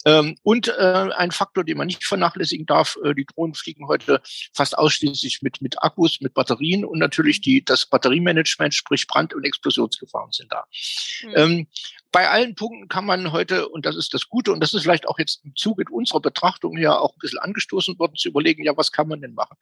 Ähm, 0.04 0.36
und 0.42 0.68
äh, 0.68 1.08
ein 1.16 1.30
Faktor, 1.30 1.64
den 1.64 1.78
man 1.78 1.86
nicht 1.86 2.04
vernachlässigen 2.04 2.66
darf, 2.66 2.98
äh, 3.02 3.14
die 3.14 3.25
Drohnen 3.25 3.54
fliegen 3.54 3.86
heute 3.86 4.20
fast 4.52 4.76
ausschließlich 4.76 5.40
mit, 5.42 5.62
mit 5.62 5.82
Akkus, 5.82 6.20
mit 6.20 6.34
Batterien 6.34 6.84
und 6.84 6.98
natürlich 6.98 7.40
die, 7.40 7.64
das 7.64 7.86
Batteriemanagement, 7.86 8.75
sprich 8.75 9.06
Brand- 9.06 9.34
und 9.34 9.44
Explosionsgefahren 9.44 10.32
sind 10.32 10.52
da. 10.52 10.64
Mhm. 11.22 11.32
Ähm, 11.36 11.66
bei 12.16 12.30
allen 12.30 12.54
Punkten 12.54 12.88
kann 12.88 13.04
man 13.04 13.30
heute, 13.30 13.68
und 13.68 13.85
das 13.85 13.94
ist 13.94 14.14
das 14.14 14.30
Gute, 14.30 14.50
und 14.50 14.61
das 14.61 14.73
ist 14.73 14.85
vielleicht 14.85 15.06
auch 15.06 15.18
jetzt 15.18 15.44
im 15.44 15.54
Zuge 15.54 15.85
unserer 15.90 16.20
Betrachtung 16.20 16.78
ja 16.78 16.99
auch 16.99 17.12
ein 17.12 17.18
bisschen 17.18 17.40
angestoßen 17.40 17.99
worden, 17.99 18.16
zu 18.16 18.30
überlegen, 18.30 18.64
ja, 18.64 18.75
was 18.75 18.90
kann 18.90 19.06
man 19.06 19.20
denn 19.20 19.35
machen? 19.35 19.58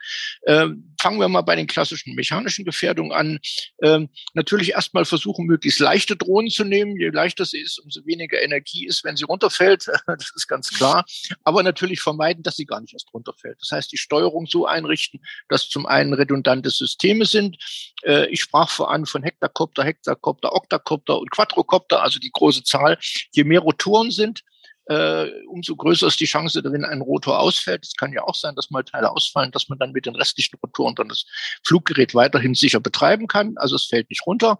Ähm, 0.46 0.94
fangen 1.00 1.18
wir 1.18 1.28
mal 1.28 1.40
bei 1.40 1.56
den 1.56 1.66
klassischen 1.66 2.14
mechanischen 2.14 2.64
Gefährdungen 2.64 3.10
an. 3.10 3.40
Ähm, 3.82 4.08
natürlich 4.34 4.70
erstmal 4.70 5.04
versuchen, 5.04 5.46
möglichst 5.46 5.80
leichte 5.80 6.14
Drohnen 6.14 6.48
zu 6.48 6.62
nehmen. 6.62 6.96
Je 6.96 7.08
leichter 7.08 7.44
sie 7.44 7.58
ist, 7.58 7.80
umso 7.80 8.06
weniger 8.06 8.40
Energie 8.40 8.86
ist, 8.86 9.02
wenn 9.02 9.16
sie 9.16 9.24
runterfällt. 9.24 9.88
das 10.06 10.30
ist 10.36 10.46
ganz 10.46 10.70
klar. 10.70 11.04
Aber 11.42 11.64
natürlich 11.64 12.02
vermeiden, 12.02 12.44
dass 12.44 12.54
sie 12.54 12.66
gar 12.66 12.80
nicht 12.80 12.92
erst 12.92 13.12
runterfällt. 13.12 13.58
Das 13.60 13.72
heißt, 13.72 13.90
die 13.90 13.98
Steuerung 13.98 14.46
so 14.46 14.64
einrichten, 14.64 15.18
dass 15.48 15.68
zum 15.68 15.86
einen 15.86 16.14
redundante 16.14 16.70
Systeme 16.70 17.26
sind. 17.26 17.56
Äh, 18.04 18.28
ich 18.28 18.42
sprach 18.42 18.70
voran 18.70 19.06
von 19.06 19.24
Hektacopter, 19.24 19.82
Hexakopter, 19.82 20.54
Oktacopter 20.54 21.18
und 21.18 21.32
Quadrocopter, 21.32 22.00
also 22.00 22.20
die 22.20 22.30
große 22.44 22.62
Zahl. 22.64 22.98
Je 23.32 23.44
mehr 23.44 23.60
Rotoren 23.60 24.10
sind, 24.10 24.42
äh, 24.86 25.30
umso 25.48 25.76
größer 25.76 26.08
ist 26.08 26.20
die 26.20 26.26
Chance, 26.26 26.60
wenn 26.62 26.84
ein 26.84 27.00
Rotor 27.00 27.38
ausfällt. 27.38 27.86
Es 27.86 27.94
kann 27.94 28.12
ja 28.12 28.22
auch 28.24 28.34
sein, 28.34 28.54
dass 28.54 28.70
mal 28.70 28.84
Teile 28.84 29.10
ausfallen, 29.10 29.50
dass 29.50 29.68
man 29.68 29.78
dann 29.78 29.92
mit 29.92 30.04
den 30.04 30.14
restlichen 30.14 30.58
Rotoren 30.62 30.94
dann 30.94 31.08
das 31.08 31.24
Fluggerät 31.64 32.14
weiterhin 32.14 32.54
sicher 32.54 32.80
betreiben 32.80 33.26
kann. 33.26 33.54
Also 33.56 33.76
es 33.76 33.86
fällt 33.86 34.10
nicht 34.10 34.26
runter. 34.26 34.58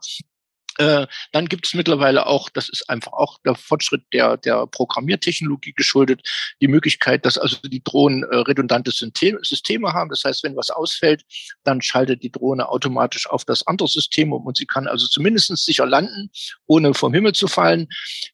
Äh, 0.78 1.06
dann 1.32 1.46
gibt 1.46 1.66
es 1.66 1.74
mittlerweile 1.74 2.26
auch, 2.26 2.48
das 2.48 2.68
ist 2.68 2.88
einfach 2.90 3.12
auch 3.12 3.38
der 3.44 3.54
Fortschritt 3.54 4.02
der, 4.12 4.36
der 4.36 4.66
Programmiertechnologie 4.66 5.72
geschuldet, 5.72 6.22
die 6.60 6.68
Möglichkeit, 6.68 7.24
dass 7.24 7.38
also 7.38 7.56
die 7.62 7.82
Drohnen 7.82 8.24
äh, 8.24 8.36
redundante 8.36 8.90
Systeme 8.90 9.92
haben. 9.92 10.10
Das 10.10 10.24
heißt, 10.24 10.42
wenn 10.42 10.56
was 10.56 10.70
ausfällt, 10.70 11.24
dann 11.62 11.80
schaltet 11.80 12.22
die 12.22 12.32
Drohne 12.32 12.68
automatisch 12.68 13.28
auf 13.28 13.44
das 13.44 13.66
andere 13.66 13.88
System 13.88 14.32
um 14.32 14.44
und 14.46 14.56
sie 14.56 14.66
kann 14.66 14.86
also 14.88 15.06
zumindest 15.06 15.56
sicher 15.56 15.86
landen, 15.86 16.30
ohne 16.66 16.94
vom 16.94 17.14
Himmel 17.14 17.32
zu 17.32 17.48
fallen. 17.48 17.88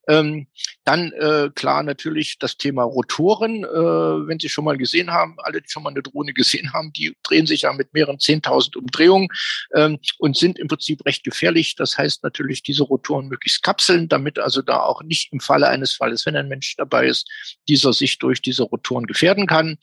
Ähm, 0.08 0.46
dann 0.84 1.12
äh, 1.12 1.50
klar 1.54 1.82
natürlich 1.82 2.38
das 2.38 2.56
Thema 2.56 2.84
Rotoren, 2.84 3.64
äh, 3.64 3.68
wenn 3.68 4.40
Sie 4.40 4.48
schon 4.48 4.64
mal 4.64 4.76
gesehen 4.76 5.10
haben, 5.10 5.36
alle, 5.38 5.60
die 5.60 5.68
schon 5.68 5.82
mal 5.82 5.90
eine 5.90 6.02
Drohne 6.02 6.32
gesehen 6.32 6.72
haben, 6.72 6.92
die 6.92 7.16
drehen 7.22 7.46
sich 7.46 7.62
ja 7.62 7.72
mit 7.72 7.92
mehreren 7.92 8.18
Zehntausend 8.18 8.76
Umdrehungen 8.76 9.28
ähm, 9.74 9.98
und 10.18 10.36
sind 10.36 10.58
im 10.58 10.68
Prinzip 10.68 11.04
recht 11.04 11.22
gefährlich. 11.24 11.76
Das 11.76 11.98
heißt 11.98 12.24
natürlich, 12.30 12.62
diese 12.62 12.84
Rotoren 12.84 13.28
möglichst 13.28 13.62
kapseln, 13.62 14.08
damit 14.08 14.38
also 14.38 14.62
da 14.62 14.80
auch 14.80 15.02
nicht 15.02 15.32
im 15.32 15.40
Falle 15.40 15.68
eines 15.68 15.94
Falles, 15.94 16.26
wenn 16.26 16.36
ein 16.36 16.48
Mensch 16.48 16.76
dabei 16.76 17.06
ist, 17.06 17.28
dieser 17.68 17.92
sich 17.92 18.18
durch 18.18 18.40
diese 18.40 18.62
Rotoren 18.62 19.06
gefährden 19.06 19.46
kann. 19.46 19.76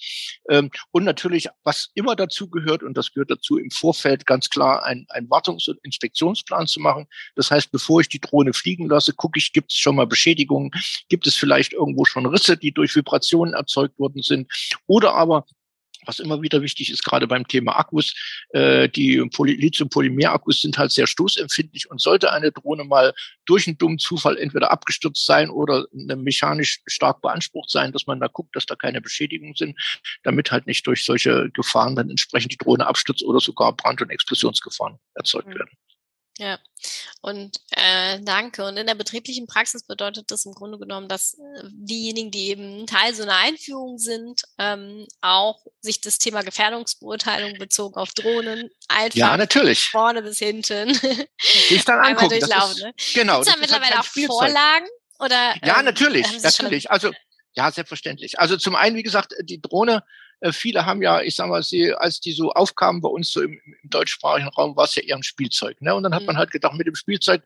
Ähm, 0.50 0.72
und 0.92 1.04
natürlich, 1.04 1.48
was 1.64 1.90
immer 1.94 2.16
dazu 2.16 2.50
gehört, 2.50 2.84
und 2.84 2.98
das 2.98 3.14
gehört 3.14 3.32
dazu 3.32 3.58
im 3.58 3.72
Vorfeld 3.72 4.26
ganz 4.26 4.50
klar, 4.50 4.84
ein, 4.86 5.06
ein 5.10 5.28
Wartungs- 5.30 5.70
und 5.70 5.80
Inspektionsplan 5.84 6.68
zu 6.68 6.80
machen. 6.80 7.08
Das 7.36 7.52
heißt, 7.52 7.72
bevor 7.72 8.02
ich 8.02 8.10
die 8.10 8.20
Drohne 8.20 8.54
fliegen 8.54 8.88
lasse, 8.88 9.14
gucke 9.14 9.40
ich, 9.40 9.54
gibt 9.54 9.72
es 9.72 9.78
schon 9.78 9.96
mal 9.96 10.08
Beschädigungen, 10.08 10.72
Gibt 11.10 11.28
es 11.28 11.36
vielleicht 11.36 11.74
irgendwo 11.74 12.06
schon 12.06 12.26
Risse, 12.26 12.58
die 12.58 12.72
durch 12.72 12.96
Vibrationen 12.96 13.54
erzeugt 13.54 13.98
worden 14.00 14.22
sind? 14.22 14.52
Oder 14.88 15.14
aber 15.14 15.46
was 16.08 16.20
immer 16.20 16.42
wieder 16.42 16.62
wichtig 16.62 16.92
ist, 16.92 17.04
gerade 17.04 17.28
beim 17.28 17.48
Thema 17.48 17.78
Akkus, 17.78 18.14
äh, 18.50 18.90
die 18.90 19.18
Lithium-Polymer-Akkus 19.18 20.62
sind 20.62 20.78
halt 20.78 20.92
sehr 20.92 21.08
stoßempfindlich 21.08 21.90
und 21.90 22.02
sollte 22.02 22.32
eine 22.32 22.52
Drohne 22.52 22.84
mal 22.84 23.14
durch 23.46 23.68
einen 23.68 23.78
dummen 23.78 24.00
Zufall 24.00 24.38
entweder 24.38 24.72
abgestürzt 24.72 25.26
sein 25.26 25.50
oder 25.50 25.86
mechanisch 25.92 26.80
stark 26.88 27.22
beansprucht 27.22 27.70
sein, 27.70 27.92
dass 27.92 28.08
man 28.08 28.20
da 28.20 28.28
guckt, 28.28 28.56
dass 28.56 28.66
da 28.66 28.76
keine 28.76 29.02
Beschädigungen 29.02 29.56
sind, 29.56 29.78
damit 30.24 30.52
halt 30.52 30.68
nicht 30.68 30.86
durch 30.88 31.06
solche 31.06 31.50
Gefahren 31.52 31.96
dann 31.96 32.10
entsprechend 32.10 32.52
die 32.52 32.58
Drohne 32.58 32.88
abstürzt 32.88 33.24
oder 33.24 33.40
sogar 33.40 33.76
Brand- 33.76 34.02
und 34.02 34.10
Explosionsgefahren 34.10 34.98
erzeugt 35.14 35.50
mhm. 35.50 35.56
werden. 35.56 35.72
Ja, 36.40 36.60
und 37.22 37.58
äh, 37.72 38.20
danke. 38.22 38.64
Und 38.64 38.78
in 38.78 38.86
der 38.86 38.94
betrieblichen 38.94 39.48
Praxis 39.48 39.84
bedeutet 39.84 40.30
das 40.30 40.46
im 40.46 40.54
Grunde 40.54 40.78
genommen, 40.78 41.08
dass 41.08 41.34
äh, 41.34 41.64
diejenigen, 41.72 42.30
die 42.30 42.50
eben 42.50 42.86
Teil 42.86 43.16
so 43.16 43.24
einer 43.24 43.38
Einführung 43.38 43.98
sind, 43.98 44.44
ähm, 44.60 45.08
auch 45.22 45.66
sich 45.82 46.00
das 46.00 46.20
Thema 46.20 46.44
Gefährdungsbeurteilung 46.44 47.58
bezogen 47.58 47.96
auf 47.96 48.14
Drohnen 48.14 48.70
einfach 48.88 49.18
ja, 49.18 49.36
natürlich. 49.36 49.86
vorne 49.86 50.22
bis 50.22 50.38
hinten 50.38 50.94
sich 51.40 51.84
dann 51.86 52.00
angucken. 52.00 52.40
durchlaufen. 52.40 52.78
Ist, 52.78 52.84
ne? 52.84 52.94
Genau. 53.16 53.38
Gibt 53.38 53.48
es 53.48 53.54
da 53.54 53.60
mittlerweile 53.60 53.96
halt 53.96 54.00
auch 54.00 54.28
Vorlagen? 54.28 54.88
Oder, 55.20 55.56
ja, 55.66 55.80
ähm, 55.80 55.86
natürlich, 55.86 56.28
natürlich. 56.44 56.92
Also 56.92 57.12
ja, 57.54 57.72
selbstverständlich. 57.72 58.40
Also 58.40 58.56
zum 58.58 58.76
einen, 58.76 58.96
wie 58.96 59.04
gesagt, 59.04 59.34
die 59.42 59.60
Drohne 59.60 60.04
äh, 60.40 60.52
viele 60.52 60.86
haben 60.86 61.02
ja, 61.02 61.22
ich 61.22 61.36
sag 61.36 61.48
mal, 61.48 61.64
sie, 61.64 61.94
als 61.94 62.20
die 62.20 62.32
so 62.32 62.52
aufkamen 62.52 63.02
bei 63.02 63.10
uns 63.10 63.32
so 63.32 63.42
im, 63.42 63.54
im 63.54 63.90
deutschsprachigen 63.90 64.50
Raum, 64.50 64.76
war 64.76 64.86
es 64.86 64.96
ja 64.96 65.04
eher 65.04 65.16
ein 65.16 65.24
Spielzeug. 65.24 65.82
Ne? 65.82 65.94
Und 65.96 66.04
dann 66.04 66.14
hat 66.14 66.22
mhm. 66.22 66.28
man 66.28 66.38
halt 66.38 66.52
gedacht, 66.52 66.76
mit 66.76 66.88
dem 66.88 66.96
Spielzeug 66.96 67.44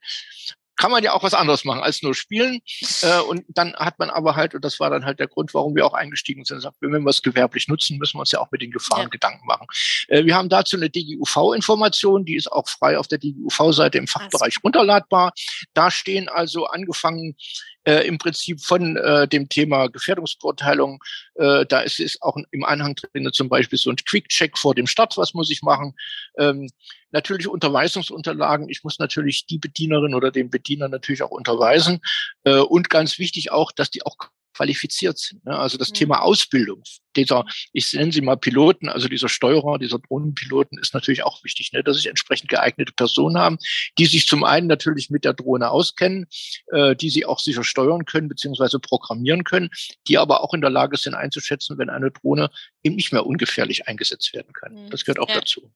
kann 0.82 0.90
man 0.90 1.04
ja 1.04 1.14
auch 1.14 1.22
was 1.22 1.36
anderes 1.36 1.64
machen 1.64 1.84
als 1.84 2.02
nur 2.02 2.16
spielen. 2.16 2.60
Äh, 3.04 3.20
und 3.20 3.44
dann 3.50 3.76
hat 3.76 4.00
man 4.00 4.10
aber 4.10 4.36
halt, 4.36 4.56
und 4.56 4.66
das 4.66 4.80
war 4.80 4.90
dann 4.90 5.06
halt 5.06 5.20
der 5.20 5.28
Grund, 5.28 5.54
warum 5.54 5.76
wir 5.76 5.86
auch 5.86 5.94
eingestiegen 5.94 6.44
sind, 6.44 6.60
sagt, 6.60 6.78
wenn 6.80 7.04
wir 7.04 7.10
es 7.10 7.22
gewerblich 7.22 7.68
nutzen, 7.68 8.00
müssen 8.00 8.18
wir 8.18 8.22
uns 8.22 8.32
ja 8.32 8.40
auch 8.40 8.50
mit 8.52 8.64
den 8.64 8.72
Gefahren 8.72 9.04
ja. 9.04 9.10
Gedanken 9.10 9.46
machen. 9.46 9.68
Äh, 10.08 10.26
wir 10.26 10.36
haben 10.36 10.50
dazu 10.50 10.78
eine 10.78 10.90
DGUV-Information, 10.90 12.26
die 12.26 12.36
ist 12.36 12.52
auch 12.52 12.68
frei 12.68 12.98
auf 12.98 13.08
der 13.08 13.20
DGUV-Seite 13.20 14.00
im 14.00 14.08
Fachbereich 14.08 14.56
also. 14.56 14.62
runterladbar. 14.64 15.34
Da 15.76 15.92
stehen 15.92 16.30
also 16.30 16.66
angefangen 16.66 17.36
äh, 17.86 18.08
im 18.08 18.18
Prinzip 18.18 18.62
von 18.62 18.98
äh, 18.98 19.28
dem 19.28 19.50
Thema 19.50 19.88
Gefährdungsbeurteilung. 19.88 21.04
Äh, 21.36 21.66
da 21.66 21.82
ist 21.82 22.00
es 22.00 22.22
auch 22.22 22.38
im 22.52 22.64
Anhang 22.64 22.96
drin 22.96 23.30
zum 23.34 23.50
Beispiel 23.50 23.80
so 23.80 23.90
ein 23.90 23.96
Quick-Check 23.96 24.58
vor 24.58 24.76
dem 24.76 24.88
Start, 24.88 25.18
was 25.18 25.34
muss 25.34 25.50
ich 25.50 25.62
machen. 25.62 25.96
Ähm, 26.38 26.70
natürlich 27.12 27.48
Unterweisungsunterlagen. 27.48 28.70
Ich 28.70 28.84
muss 28.84 29.00
natürlich 29.00 29.46
die 29.46 29.58
Bedienerin 29.60 30.14
oder 30.14 30.32
den 30.32 30.50
Bediener 30.50 30.88
natürlich 30.88 31.24
auch 31.24 31.32
unterweisen. 31.32 32.02
Äh, 32.44 32.60
und 32.60 32.90
ganz 32.90 33.20
wichtig 33.20 33.52
auch, 33.52 33.72
dass 33.72 33.90
die 33.92 34.06
auch 34.06 34.18
qualifiziert 34.54 35.18
sind. 35.18 35.46
Ne? 35.46 35.58
Also 35.58 35.78
das 35.78 35.90
mhm. 35.90 35.96
Thema 35.96 36.22
Ausbildung 36.22 36.84
dieser, 37.16 37.46
ich 37.74 37.94
nenne 37.94 38.12
sie 38.12 38.22
mal 38.22 38.38
Piloten, 38.38 38.90
also 38.90 39.08
dieser 39.08 39.30
Steuerer, 39.30 39.80
dieser 39.80 40.00
Drohnenpiloten 40.00 40.78
ist 40.80 40.94
natürlich 40.94 41.24
auch 41.24 41.44
wichtig, 41.44 41.72
ne? 41.74 41.84
dass 41.84 41.98
ich 41.98 42.08
entsprechend 42.08 42.50
geeignete 42.50 42.94
Personen 42.94 43.38
haben, 43.38 43.58
die 43.98 44.06
sich 44.06 44.28
zum 44.28 44.44
einen 44.44 44.68
natürlich 44.68 45.10
mit 45.10 45.26
der 45.26 45.34
Drohne 45.34 45.70
auskennen, 45.70 46.28
äh, 46.68 46.96
die 46.96 47.10
sie 47.10 47.26
auch 47.26 47.40
sicher 47.40 47.64
steuern 47.64 48.06
können 48.06 48.30
beziehungsweise 48.30 48.80
programmieren 48.80 49.44
können, 49.44 49.70
die 50.08 50.18
aber 50.18 50.44
auch 50.44 50.54
in 50.54 50.62
der 50.62 50.70
Lage 50.70 50.98
sind 50.98 51.16
einzuschätzen, 51.16 51.78
wenn 51.78 51.90
eine 51.90 52.12
Drohne 52.12 52.50
eben 52.84 52.96
nicht 52.96 53.12
mehr 53.12 53.26
ungefährlich 53.26 53.88
eingesetzt 53.88 54.34
werden 54.34 54.54
kann. 54.54 54.74
Mhm. 54.74 54.90
Das 54.90 55.06
gehört 55.06 55.20
auch 55.20 55.30
ja. 55.30 55.36
dazu. 55.36 55.72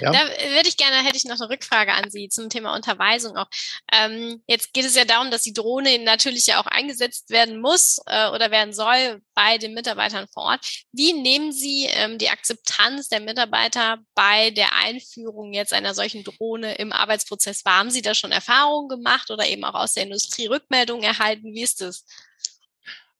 Ja? 0.00 0.12
Da 0.12 0.18
würde 0.18 0.68
ich 0.68 0.76
gerne, 0.76 1.04
hätte 1.04 1.16
ich 1.16 1.24
noch 1.24 1.40
eine 1.40 1.50
Rückfrage 1.50 1.92
an 1.92 2.10
Sie 2.10 2.28
zum 2.28 2.48
Thema 2.50 2.74
Unterweisung 2.74 3.36
auch. 3.36 3.48
Ähm, 3.92 4.42
jetzt 4.46 4.72
geht 4.72 4.84
es 4.84 4.94
ja 4.94 5.04
darum, 5.04 5.30
dass 5.30 5.42
die 5.42 5.52
Drohne 5.52 5.98
natürlich 6.00 6.46
ja 6.46 6.60
auch 6.60 6.66
eingesetzt 6.66 7.30
werden 7.30 7.60
muss 7.60 8.00
äh, 8.06 8.28
oder 8.30 8.50
werden 8.50 8.72
soll 8.72 9.22
bei 9.38 9.56
den 9.56 9.72
Mitarbeitern 9.72 10.26
vor 10.34 10.46
Ort. 10.46 10.66
Wie 10.90 11.12
nehmen 11.12 11.52
Sie 11.52 11.86
ähm, 11.90 12.18
die 12.18 12.28
Akzeptanz 12.28 13.08
der 13.08 13.20
Mitarbeiter 13.20 13.98
bei 14.16 14.50
der 14.50 14.74
Einführung 14.74 15.52
jetzt 15.52 15.72
einer 15.72 15.94
solchen 15.94 16.24
Drohne 16.24 16.74
im 16.74 16.92
Arbeitsprozess 16.92 17.64
wahr? 17.64 17.78
Haben 17.78 17.92
Sie 17.92 18.02
da 18.02 18.16
schon 18.16 18.32
Erfahrungen 18.32 18.88
gemacht 18.88 19.30
oder 19.30 19.46
eben 19.46 19.62
auch 19.62 19.74
aus 19.74 19.94
der 19.94 20.02
Industrie 20.02 20.46
Rückmeldungen 20.46 21.04
erhalten? 21.04 21.54
Wie 21.54 21.62
ist 21.62 21.80
das? 21.80 22.04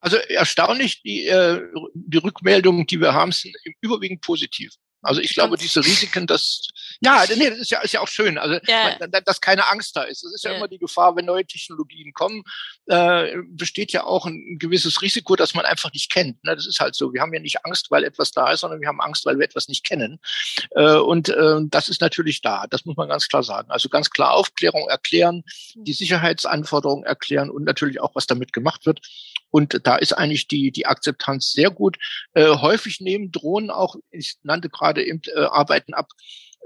Also 0.00 0.16
erstaunlich, 0.16 1.02
die, 1.02 1.26
äh, 1.26 1.62
die 1.94 2.18
Rückmeldungen, 2.18 2.84
die 2.88 3.00
wir 3.00 3.14
haben, 3.14 3.30
sind 3.30 3.54
überwiegend 3.80 4.20
positiv. 4.20 4.72
Also 5.08 5.22
ich 5.22 5.32
glaube, 5.32 5.56
diese 5.56 5.82
Risiken, 5.82 6.26
das, 6.26 6.68
ja, 7.00 7.24
nee, 7.34 7.48
das 7.48 7.60
ist 7.60 7.70
ja, 7.70 7.80
ist 7.80 7.92
ja 7.92 8.00
auch 8.00 8.08
schön, 8.08 8.36
also, 8.36 8.58
ja. 8.66 8.94
man, 9.00 9.10
dass 9.24 9.40
keine 9.40 9.66
Angst 9.68 9.96
da 9.96 10.02
ist. 10.02 10.22
Das 10.22 10.34
ist 10.34 10.44
ja, 10.44 10.50
ja, 10.50 10.58
immer 10.58 10.68
die 10.68 10.78
Gefahr, 10.78 11.16
wenn 11.16 11.24
neue 11.24 11.46
Technologien 11.46 12.12
kommen, 12.12 12.42
äh, 12.88 13.36
besteht 13.46 13.92
ja 13.92 14.04
auch 14.04 14.26
ein 14.26 14.58
gewisses 14.58 15.00
Risiko, 15.00 15.34
dass 15.34 15.54
man 15.54 15.64
einfach 15.64 15.90
nicht 15.94 16.10
kennt. 16.10 16.44
Ne? 16.44 16.54
Das 16.54 16.66
ist 16.66 16.78
halt 16.78 16.94
so. 16.94 17.14
Wir 17.14 17.22
haben 17.22 17.32
ja 17.32 17.40
nicht 17.40 17.64
Angst, 17.64 17.90
weil 17.90 18.04
etwas 18.04 18.32
da 18.32 18.52
ist, 18.52 18.60
sondern 18.60 18.82
wir 18.82 18.88
haben 18.88 19.00
Angst, 19.00 19.24
weil 19.24 19.38
wir 19.38 19.46
etwas 19.46 19.68
nicht 19.68 19.82
kennen. 19.82 20.20
Äh, 20.72 20.96
und 20.96 21.30
äh, 21.30 21.56
das 21.62 21.88
ist 21.88 22.02
natürlich 22.02 22.42
da. 22.42 22.66
Das 22.68 22.84
muss 22.84 22.96
man 22.96 23.08
ganz 23.08 23.28
klar 23.28 23.42
sagen. 23.42 23.70
Also 23.70 23.88
ganz 23.88 24.10
klar 24.10 24.32
Aufklärung 24.32 24.88
erklären, 24.90 25.42
die 25.74 25.94
Sicherheitsanforderungen 25.94 27.04
erklären 27.04 27.48
und 27.48 27.64
natürlich 27.64 28.00
auch, 28.00 28.14
was 28.14 28.26
damit 28.26 28.52
gemacht 28.52 28.84
wird. 28.84 29.00
Und 29.50 29.80
da 29.84 29.96
ist 29.96 30.12
eigentlich 30.12 30.48
die, 30.48 30.70
die 30.70 30.86
Akzeptanz 30.86 31.52
sehr 31.52 31.70
gut. 31.70 31.98
Äh, 32.34 32.56
häufig 32.56 33.00
nehmen 33.00 33.32
Drohnen 33.32 33.70
auch, 33.70 33.96
ich 34.10 34.36
nannte 34.42 34.68
gerade 34.68 35.04
eben, 35.04 35.20
äh, 35.34 35.40
Arbeiten 35.40 35.94
ab, 35.94 36.08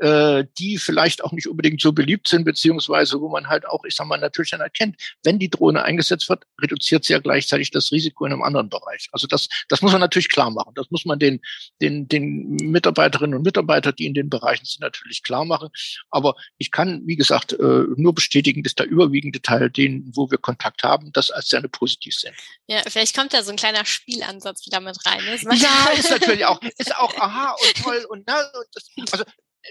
äh, 0.00 0.44
die 0.58 0.78
vielleicht 0.78 1.22
auch 1.22 1.32
nicht 1.32 1.46
unbedingt 1.46 1.80
so 1.80 1.92
beliebt 1.92 2.28
sind, 2.28 2.44
beziehungsweise 2.44 3.20
wo 3.20 3.28
man 3.28 3.48
halt 3.48 3.66
auch, 3.66 3.84
ich 3.84 3.94
sag 3.94 4.06
mal, 4.06 4.18
natürlich 4.18 4.50
dann 4.50 4.60
erkennt, 4.60 4.96
wenn 5.22 5.38
die 5.38 5.50
Drohne 5.50 5.84
eingesetzt 5.84 6.28
wird, 6.28 6.44
reduziert 6.60 7.04
sie 7.04 7.12
ja 7.12 7.18
gleichzeitig 7.18 7.70
das 7.70 7.92
Risiko 7.92 8.24
in 8.24 8.32
einem 8.32 8.42
anderen 8.42 8.68
Bereich. 8.68 9.08
Also 9.12 9.26
das, 9.26 9.48
das 9.68 9.82
muss 9.82 9.92
man 9.92 10.00
natürlich 10.00 10.28
klar 10.28 10.50
machen. 10.50 10.72
Das 10.74 10.90
muss 10.90 11.04
man 11.04 11.18
den, 11.18 11.40
den, 11.80 12.08
den 12.08 12.56
Mitarbeiterinnen 12.56 13.36
und 13.36 13.42
Mitarbeitern, 13.42 13.94
die 13.96 14.06
in 14.06 14.14
den 14.14 14.28
Bereichen 14.28 14.64
sind, 14.64 14.80
natürlich 14.80 15.22
klar 15.22 15.44
machen. 15.44 15.68
Aber 16.10 16.34
ich 16.58 16.70
kann, 16.70 17.02
wie 17.06 17.16
gesagt, 17.16 17.52
äh, 17.52 17.84
nur 17.96 18.14
bestätigen, 18.14 18.62
dass 18.62 18.74
der 18.74 18.86
überwiegende 18.86 19.40
Teil, 19.40 19.70
den, 19.70 20.10
wo 20.14 20.30
wir 20.30 20.38
Kontakt 20.38 20.82
haben, 20.82 21.12
das 21.12 21.30
als 21.30 21.48
sehr 21.48 21.62
positiv 21.68 22.14
sind. 22.14 22.34
Ja, 22.66 22.82
vielleicht 22.88 23.16
kommt 23.16 23.32
da 23.32 23.42
so 23.42 23.50
ein 23.50 23.56
kleiner 23.56 23.84
Spielansatz 23.84 24.66
wieder 24.66 24.80
mit 24.80 24.98
rein. 25.06 25.24
Ne? 25.24 25.56
Ja, 25.56 25.90
ist 25.96 26.10
natürlich 26.10 26.44
auch, 26.44 26.60
ist 26.78 26.96
auch 26.96 27.14
aha 27.16 27.52
und 27.52 27.84
toll 27.84 28.04
und 28.08 28.24
na, 28.26 28.40
und 28.40 28.66
das, 28.74 29.12
also 29.12 29.24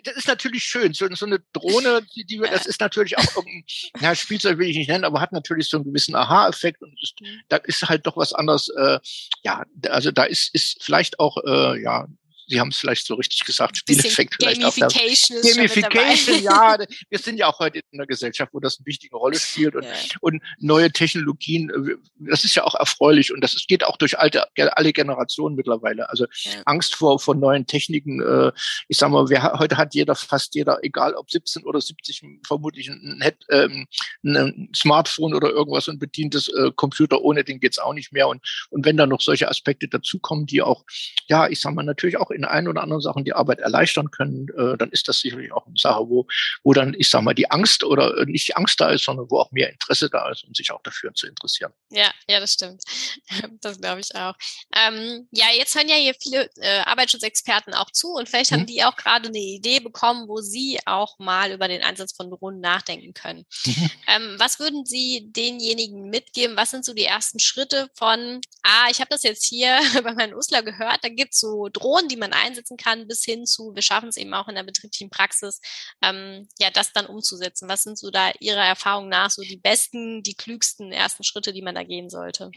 das 0.03 0.15
ist 0.15 0.27
natürlich 0.27 0.63
schön. 0.63 0.93
So, 0.93 1.07
so 1.13 1.25
eine 1.25 1.39
Drohne, 1.53 2.01
die, 2.15 2.25
die, 2.25 2.37
das 2.37 2.65
ist 2.65 2.79
natürlich 2.79 3.17
auch 3.17 3.35
irgendein, 3.35 3.63
ja, 3.99 4.15
Spielzeug 4.15 4.57
will 4.57 4.69
ich 4.69 4.77
nicht 4.77 4.89
nennen, 4.89 5.03
aber 5.03 5.21
hat 5.21 5.31
natürlich 5.31 5.69
so 5.69 5.77
einen 5.77 5.85
gewissen 5.85 6.15
Aha-Effekt 6.15 6.81
und 6.81 6.97
ist, 7.01 7.19
mhm. 7.21 7.41
da 7.49 7.57
ist 7.57 7.87
halt 7.87 8.05
doch 8.07 8.17
was 8.17 8.33
anderes. 8.33 8.69
Äh, 8.69 8.99
ja, 9.43 9.63
also 9.89 10.11
da 10.11 10.23
ist, 10.23 10.53
ist 10.53 10.81
vielleicht 10.83 11.19
auch, 11.19 11.37
äh, 11.45 11.81
ja, 11.81 12.07
Sie 12.47 12.59
haben 12.59 12.69
es 12.69 12.77
vielleicht 12.77 13.05
so 13.05 13.15
richtig 13.15 13.45
gesagt, 13.45 13.77
Spieleffekt 13.77 14.35
vielleicht 14.39 14.63
auch. 14.63 14.75
Gamification, 14.75 15.41
Gamification 15.41 16.43
ja. 16.43 16.77
Wir 17.09 17.19
sind 17.19 17.37
ja 17.37 17.47
auch 17.47 17.59
heute 17.59 17.79
in 17.79 17.99
einer 17.99 18.07
Gesellschaft, 18.07 18.53
wo 18.53 18.59
das 18.59 18.77
eine 18.79 18.85
wichtige 18.85 19.15
Rolle 19.15 19.39
spielt 19.39 19.75
und, 19.75 19.83
ja. 19.83 19.91
und 20.21 20.41
neue 20.59 20.91
Technologien, 20.91 21.69
äh, 21.69 21.95
das 22.19 22.43
ist 22.43 22.55
ja 22.55 22.63
auch 22.63 22.75
erfreulich 22.75 23.33
und 23.33 23.41
das 23.41 23.55
geht 23.67 23.83
auch 23.83 23.97
durch 23.97 24.17
alte, 24.19 24.45
alle 24.55 24.93
Generationen 24.93 25.55
mittlerweile. 25.55 26.09
Also 26.09 26.25
ja. 26.43 26.51
Angst 26.65 26.95
vor, 26.95 27.19
vor 27.19 27.35
neuen 27.35 27.65
Techniken. 27.67 28.21
Äh, 28.21 28.51
ich 28.87 28.97
sag 28.97 29.11
mal, 29.11 29.29
wer, 29.29 29.53
heute 29.59 29.77
hat 29.77 29.93
jeder, 29.93 30.15
fast 30.15 30.55
jeder, 30.55 30.79
egal 30.83 31.13
ob 31.13 31.29
17 31.29 31.63
oder 31.63 31.79
70, 31.79 32.21
vermutlich 32.45 32.89
ein, 32.89 33.23
ähm, 33.49 33.87
ein 34.23 34.69
Smartphone 34.75 35.33
oder 35.33 35.49
irgendwas 35.49 35.87
und 35.87 35.99
bedientes 35.99 36.47
äh, 36.49 36.71
Computer. 36.75 37.21
Ohne 37.21 37.43
den 37.43 37.59
geht's 37.59 37.79
auch 37.79 37.93
nicht 37.93 38.11
mehr. 38.11 38.27
Und, 38.27 38.41
und 38.69 38.85
wenn 38.85 38.97
da 38.97 39.05
noch 39.05 39.21
solche 39.21 39.49
Aspekte 39.49 39.87
dazukommen, 39.87 40.45
die 40.45 40.61
auch, 40.61 40.83
ja, 41.27 41.47
ich 41.47 41.61
sag 41.61 41.73
mal, 41.73 41.83
natürlich 41.83 42.17
auch 42.17 42.30
in 42.31 42.41
in 42.41 42.45
ein 42.45 42.67
oder 42.67 42.81
anderen 42.81 43.01
Sachen 43.01 43.23
die 43.23 43.33
Arbeit 43.33 43.59
erleichtern 43.59 44.09
können, 44.09 44.47
äh, 44.57 44.77
dann 44.77 44.89
ist 44.89 45.07
das 45.07 45.19
sicherlich 45.19 45.51
auch 45.51 45.67
eine 45.67 45.77
Sache, 45.77 46.09
wo, 46.09 46.25
wo 46.63 46.73
dann, 46.73 46.95
ich 46.97 47.09
sag 47.09 47.21
mal, 47.21 47.35
die 47.35 47.49
Angst 47.51 47.83
oder 47.83 48.17
äh, 48.17 48.25
nicht 48.25 48.47
die 48.47 48.55
Angst 48.55 48.81
da 48.81 48.89
ist, 48.89 49.05
sondern 49.05 49.29
wo 49.29 49.39
auch 49.39 49.51
mehr 49.51 49.71
Interesse 49.71 50.09
da 50.09 50.29
ist, 50.31 50.43
um 50.43 50.53
sich 50.55 50.71
auch 50.71 50.81
dafür 50.81 51.13
zu 51.13 51.27
interessieren. 51.27 51.71
Ja, 51.91 52.11
ja, 52.27 52.39
das 52.39 52.53
stimmt. 52.53 52.83
Das 53.61 53.79
glaube 53.79 53.99
ich 53.99 54.15
auch. 54.15 54.33
Ähm, 54.75 55.27
ja, 55.31 55.45
jetzt 55.55 55.75
hören 55.75 55.87
ja 55.87 55.95
hier 55.95 56.15
viele 56.19 56.49
äh, 56.57 56.79
Arbeitsschutzexperten 56.85 57.73
auch 57.73 57.91
zu 57.91 58.13
und 58.13 58.27
vielleicht 58.27 58.51
mhm. 58.51 58.55
haben 58.55 58.65
die 58.65 58.83
auch 58.83 58.95
gerade 58.95 59.27
eine 59.27 59.37
Idee 59.37 59.79
bekommen, 59.79 60.27
wo 60.27 60.37
sie 60.37 60.79
auch 60.85 61.19
mal 61.19 61.51
über 61.51 61.67
den 61.67 61.83
Einsatz 61.83 62.13
von 62.13 62.31
Drohnen 62.31 62.59
nachdenken 62.59 63.13
können. 63.13 63.45
Mhm. 63.65 63.91
Ähm, 64.07 64.35
was 64.37 64.59
würden 64.59 64.85
Sie 64.85 65.31
denjenigen 65.31 66.09
mitgeben? 66.09 66.57
Was 66.57 66.71
sind 66.71 66.85
so 66.85 66.93
die 66.93 67.05
ersten 67.05 67.39
Schritte 67.39 67.89
von, 67.93 68.41
ah, 68.63 68.87
ich 68.89 68.99
habe 68.99 69.09
das 69.09 69.23
jetzt 69.23 69.45
hier 69.45 69.79
bei 70.03 70.13
meinem 70.13 70.35
Usler 70.35 70.63
gehört, 70.63 70.99
da 71.03 71.09
gibt 71.09 71.33
es 71.33 71.39
so 71.39 71.69
Drohnen, 71.69 72.07
die 72.07 72.17
man 72.21 72.31
einsetzen 72.31 72.77
kann, 72.77 73.07
bis 73.07 73.25
hin 73.25 73.45
zu, 73.45 73.75
wir 73.75 73.81
schaffen 73.81 74.07
es 74.07 74.15
eben 74.15 74.33
auch 74.33 74.47
in 74.47 74.55
der 74.55 74.63
betrieblichen 74.63 75.09
Praxis, 75.09 75.59
ähm, 76.01 76.47
ja, 76.59 76.69
das 76.71 76.93
dann 76.93 77.05
umzusetzen. 77.05 77.67
Was 77.67 77.83
sind 77.83 77.97
so 77.97 78.09
da 78.11 78.31
Ihrer 78.39 78.63
Erfahrung 78.63 79.09
nach 79.09 79.29
so 79.29 79.41
die 79.41 79.57
besten, 79.57 80.23
die 80.23 80.35
klügsten 80.35 80.93
ersten 80.93 81.23
Schritte, 81.23 81.51
die 81.51 81.61
man 81.61 81.75
da 81.75 81.83
gehen 81.83 82.09
sollte? 82.09 82.51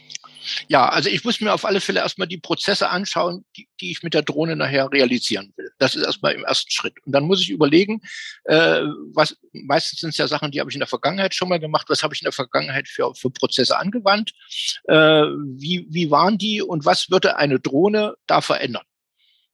Ja, 0.68 0.88
also 0.88 1.08
ich 1.08 1.24
muss 1.24 1.40
mir 1.40 1.52
auf 1.52 1.64
alle 1.64 1.80
Fälle 1.80 2.00
erstmal 2.00 2.28
die 2.28 2.38
Prozesse 2.38 2.88
anschauen, 2.90 3.44
die, 3.56 3.68
die 3.80 3.90
ich 3.90 4.02
mit 4.02 4.14
der 4.14 4.22
Drohne 4.22 4.54
nachher 4.54 4.92
realisieren 4.92 5.52
will. 5.56 5.70
Das 5.78 5.96
ist 5.96 6.04
erstmal 6.04 6.34
im 6.34 6.44
ersten 6.44 6.70
Schritt. 6.70 6.94
Und 7.04 7.12
dann 7.12 7.24
muss 7.24 7.40
ich 7.40 7.50
überlegen, 7.50 8.00
äh, 8.44 8.82
was, 9.12 9.36
meistens 9.52 10.00
sind 10.00 10.10
es 10.10 10.18
ja 10.18 10.28
Sachen, 10.28 10.50
die 10.50 10.60
habe 10.60 10.70
ich 10.70 10.76
in 10.76 10.80
der 10.80 10.86
Vergangenheit 10.86 11.34
schon 11.34 11.48
mal 11.48 11.58
gemacht, 11.58 11.88
was 11.88 12.02
habe 12.02 12.14
ich 12.14 12.20
in 12.20 12.26
der 12.26 12.32
Vergangenheit 12.32 12.88
für, 12.88 13.14
für 13.14 13.30
Prozesse 13.30 13.78
angewandt, 13.78 14.32
äh, 14.84 14.94
wie, 14.94 15.86
wie 15.90 16.10
waren 16.10 16.38
die 16.38 16.62
und 16.62 16.84
was 16.84 17.10
würde 17.10 17.36
eine 17.36 17.58
Drohne 17.60 18.14
da 18.26 18.40
verändern? 18.40 18.84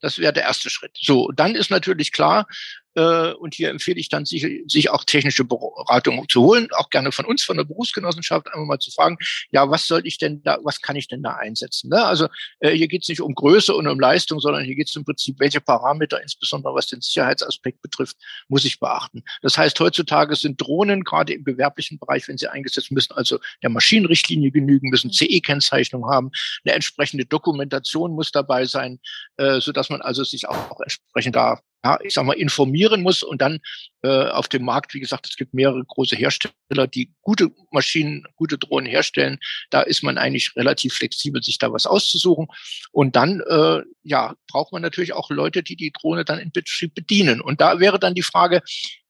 Das 0.00 0.18
wäre 0.18 0.32
der 0.32 0.44
erste 0.44 0.70
Schritt. 0.70 0.96
So, 1.00 1.30
dann 1.32 1.54
ist 1.54 1.70
natürlich 1.70 2.12
klar, 2.12 2.46
Äh, 2.94 3.32
und 3.34 3.54
hier 3.54 3.70
empfehle 3.70 3.98
ich 3.98 4.08
dann 4.08 4.24
sich, 4.24 4.46
sich 4.66 4.90
auch 4.90 5.04
technische 5.04 5.44
Beratung 5.44 6.28
zu 6.28 6.42
holen, 6.42 6.68
auch 6.72 6.90
gerne 6.90 7.12
von 7.12 7.24
uns, 7.24 7.44
von 7.44 7.56
der 7.56 7.64
Berufsgenossenschaft, 7.64 8.48
einmal 8.48 8.66
mal 8.66 8.78
zu 8.78 8.90
fragen, 8.90 9.16
ja, 9.50 9.70
was 9.70 9.86
soll 9.86 10.02
ich 10.04 10.18
denn 10.18 10.42
da, 10.42 10.58
was 10.62 10.80
kann 10.80 10.96
ich 10.96 11.08
denn 11.08 11.22
da 11.22 11.36
einsetzen? 11.36 11.90
Ne? 11.90 12.04
Also 12.04 12.28
äh, 12.58 12.70
hier 12.70 12.88
geht 12.88 13.02
es 13.02 13.08
nicht 13.08 13.20
um 13.20 13.34
Größe 13.34 13.74
und 13.74 13.86
um 13.86 14.00
Leistung, 14.00 14.40
sondern 14.40 14.64
hier 14.64 14.74
geht 14.74 14.88
es 14.88 14.96
im 14.96 15.04
Prinzip, 15.04 15.38
welche 15.38 15.60
Parameter, 15.60 16.20
insbesondere 16.22 16.74
was 16.74 16.88
den 16.88 17.00
Sicherheitsaspekt 17.00 17.80
betrifft, 17.82 18.16
muss 18.48 18.64
ich 18.64 18.80
beachten. 18.80 19.22
Das 19.42 19.56
heißt, 19.56 19.78
heutzutage 19.78 20.34
sind 20.34 20.60
Drohnen 20.60 21.04
gerade 21.04 21.32
im 21.32 21.44
gewerblichen 21.44 21.98
Bereich, 21.98 22.26
wenn 22.28 22.38
sie 22.38 22.48
eingesetzt 22.48 22.90
müssen, 22.90 23.12
also 23.12 23.38
der 23.62 23.70
Maschinenrichtlinie 23.70 24.50
genügen, 24.50 24.90
müssen 24.90 25.12
CE-Kennzeichnung 25.12 26.06
haben, 26.06 26.30
eine 26.64 26.74
entsprechende 26.74 27.24
Dokumentation 27.24 28.12
muss 28.12 28.32
dabei 28.32 28.64
sein, 28.64 28.98
äh, 29.36 29.60
so 29.60 29.72
dass 29.72 29.90
man 29.90 30.02
also 30.02 30.24
sich 30.24 30.48
auch, 30.48 30.70
auch 30.70 30.80
entsprechend 30.80 31.36
da 31.36 31.60
ja, 31.84 31.98
ich 32.02 32.14
sag 32.14 32.24
mal, 32.24 32.34
informieren 32.34 33.02
muss 33.02 33.22
und 33.22 33.40
dann 33.40 33.60
äh, 34.02 34.26
auf 34.26 34.48
dem 34.48 34.64
Markt, 34.64 34.94
wie 34.94 35.00
gesagt, 35.00 35.26
es 35.26 35.36
gibt 35.36 35.54
mehrere 35.54 35.84
große 35.84 36.16
Hersteller, 36.16 36.86
die 36.86 37.12
gute 37.22 37.50
Maschinen, 37.70 38.24
gute 38.36 38.58
Drohnen 38.58 38.86
herstellen. 38.86 39.38
Da 39.70 39.82
ist 39.82 40.02
man 40.02 40.18
eigentlich 40.18 40.54
relativ 40.56 40.94
flexibel, 40.94 41.42
sich 41.42 41.58
da 41.58 41.72
was 41.72 41.86
auszusuchen. 41.86 42.48
Und 42.92 43.16
dann, 43.16 43.40
äh, 43.40 43.82
ja, 44.02 44.34
braucht 44.48 44.72
man 44.72 44.82
natürlich 44.82 45.12
auch 45.12 45.30
Leute, 45.30 45.62
die 45.62 45.76
die 45.76 45.92
Drohne 45.92 46.24
dann 46.24 46.38
in 46.38 46.52
Betrieb 46.52 46.94
bedienen. 46.94 47.40
Und 47.40 47.60
da 47.60 47.80
wäre 47.80 47.98
dann 47.98 48.14
die 48.14 48.22
Frage, 48.22 48.62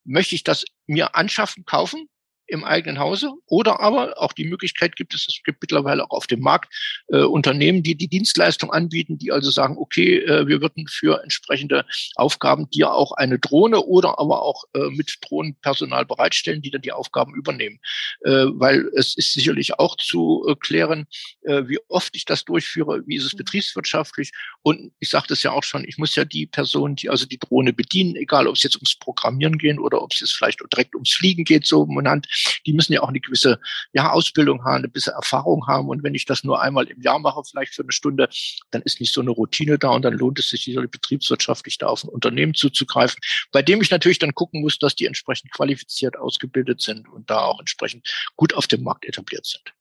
möchte 0.05 0.35
ich 0.35 0.45
das 0.45 0.65
mir 0.87 1.15
anschaffen, 1.17 1.65
kaufen? 1.65 2.09
Im 2.51 2.65
eigenen 2.65 2.99
Hause. 2.99 3.33
Oder 3.47 3.81
aber 3.81 4.21
auch 4.21 4.33
die 4.33 4.45
Möglichkeit 4.45 4.97
gibt 4.97 5.15
es, 5.15 5.27
es 5.29 5.41
gibt 5.45 5.63
mittlerweile 5.63 6.05
auch 6.05 6.11
auf 6.11 6.27
dem 6.27 6.41
Markt 6.41 6.73
äh, 7.09 7.19
Unternehmen, 7.19 7.83
die 7.83 7.95
die 7.95 8.09
Dienstleistung 8.09 8.73
anbieten, 8.73 9.19
die 9.19 9.33
also 9.33 9.51
sagen, 9.51 9.77
okay, 9.79 10.19
äh, 10.19 10.47
wir 10.47 10.61
würden 10.61 10.87
für 10.89 11.23
entsprechende 11.23 11.87
Aufgaben 12.17 12.69
dir 12.71 12.93
auch 12.93 13.13
eine 13.13 13.39
Drohne 13.39 13.81
oder 13.81 14.19
aber 14.19 14.43
auch 14.43 14.65
äh, 14.75 14.91
mit 14.91 15.19
Drohnenpersonal 15.23 16.05
bereitstellen, 16.07 16.63
die 16.63 16.71
dann 16.71 16.83
die 16.83 16.93
Aufgaben 16.93 17.35
übernehmen. 17.35 17.79
Äh, 18.25 18.47
weil 18.53 18.91
es 18.97 19.17
ist 19.17 19.33
sicherlich 19.33 19.79
auch 19.79 19.97
zu 19.97 20.45
äh, 20.49 20.55
klären, 20.57 21.07
äh, 21.43 21.63
wie 21.67 21.79
oft 21.89 22.15
ich 22.17 22.25
das 22.25 22.45
durchführe, 22.45 23.03
wie 23.07 23.17
ist 23.17 23.25
es 23.25 23.35
mhm. 23.35 23.39
betriebswirtschaftlich. 23.39 24.33
Und 24.63 24.93
ich 24.99 25.11
sagte 25.11 25.35
es 25.35 25.43
ja 25.43 25.53
auch 25.53 25.65
schon, 25.65 25.85
ich 25.85 25.99
muss 25.99 26.17
ja 26.17 26.25
die 26.25 26.47
Person, 26.47 26.97
die 26.97 27.09
also 27.09 27.27
die 27.27 27.39
Drohne 27.39 27.73
bedienen, 27.73 28.17
egal 28.17 28.47
ob 28.47 28.57
es 28.57 28.63
jetzt 28.63 28.77
ums 28.77 28.97
Programmieren 28.97 29.59
geht 29.59 29.79
oder 29.79 30.03
ob 30.03 30.13
es 30.13 30.21
jetzt 30.21 30.33
vielleicht 30.33 30.61
direkt 30.73 30.95
ums 30.95 31.13
Fliegen 31.13 31.45
geht, 31.45 31.67
so 31.67 31.87
genannt, 31.87 32.27
die 32.67 32.73
müssen 32.73 32.93
ja 32.93 33.03
auch 33.03 33.09
eine 33.09 33.21
gewisse 33.21 33.61
ja, 33.93 34.11
Ausbildung 34.11 34.65
haben, 34.65 34.77
eine 34.77 34.89
gewisse 34.89 35.13
Erfahrung 35.13 35.67
haben. 35.67 35.89
Und 35.89 36.03
wenn 36.03 36.15
ich 36.15 36.25
das 36.25 36.45
nur 36.45 36.61
einmal 36.61 36.87
im 36.87 37.01
Jahr 37.01 37.19
mache, 37.19 37.43
vielleicht 37.49 37.75
für 37.75 37.83
eine 37.83 37.93
Stunde, 37.93 38.29
dann 38.71 38.83
ist 38.83 39.01
nicht 39.01 39.13
so 39.13 39.21
eine 39.21 39.31
Routine 39.31 39.79
da 39.79 39.91
und 39.91 40.03
dann 40.03 40.15
lohnt 40.15 40.39
es 40.39 40.51
sich 40.51 40.65
betriebswirtschaftlich 40.65 41.79
da 41.79 41.87
auf 41.87 42.05
ein 42.05 42.09
Unternehmen 42.09 42.55
zuzugreifen, 42.55 43.19
bei 43.53 43.63
dem 43.63 43.81
ich 43.83 43.91
natürlich 43.91 44.19
dann 44.19 44.35
gucken 44.35 44.61
muss, 44.61 44.79
dass 44.79 44.95
die 44.95 45.07
entsprechend 45.07 45.53
qualifiziert 45.53 46.17
ausgebildet 46.17 46.81
sind 46.81 47.09
und 47.09 47.31
da 47.31 47.41
auch 47.41 47.61
entsprechend 47.61 48.09
gut 48.37 48.55
auf 48.55 48.67
dem 48.67 48.83
Markt 48.83 49.05
etabliert 49.05 49.47
sind. 49.47 49.73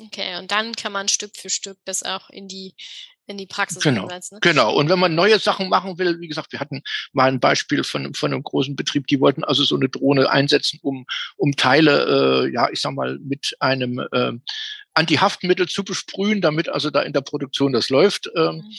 Okay, 0.00 0.38
und 0.38 0.50
dann 0.50 0.74
kann 0.74 0.92
man 0.92 1.08
Stück 1.08 1.36
für 1.36 1.50
Stück 1.50 1.78
das 1.84 2.02
auch 2.02 2.30
in 2.30 2.48
die 2.48 2.74
in 3.26 3.38
die 3.38 3.46
Praxis 3.46 3.82
genau. 3.82 4.06
Ne? 4.06 4.20
Genau. 4.40 4.74
Und 4.74 4.88
wenn 4.88 4.98
man 4.98 5.14
neue 5.14 5.38
Sachen 5.38 5.68
machen 5.68 5.98
will, 5.98 6.20
wie 6.20 6.28
gesagt, 6.28 6.52
wir 6.52 6.60
hatten 6.60 6.82
mal 7.12 7.28
ein 7.28 7.40
Beispiel 7.40 7.84
von, 7.84 8.14
von 8.14 8.32
einem 8.32 8.42
großen 8.42 8.76
Betrieb, 8.76 9.06
die 9.06 9.20
wollten 9.20 9.44
also 9.44 9.64
so 9.64 9.76
eine 9.76 9.88
Drohne 9.88 10.30
einsetzen, 10.30 10.80
um, 10.82 11.06
um 11.36 11.56
Teile, 11.56 12.46
äh, 12.46 12.52
ja, 12.52 12.68
ich 12.70 12.80
sag 12.80 12.94
mal, 12.94 13.18
mit 13.20 13.54
einem 13.60 13.98
äh, 13.98 14.32
Antihaftmittel 14.94 15.68
zu 15.68 15.84
besprühen, 15.84 16.40
damit 16.40 16.68
also 16.68 16.90
da 16.90 17.02
in 17.02 17.12
der 17.12 17.22
Produktion 17.22 17.72
das 17.72 17.90
läuft. 17.90 18.28
Ähm, 18.36 18.56
mhm. 18.56 18.72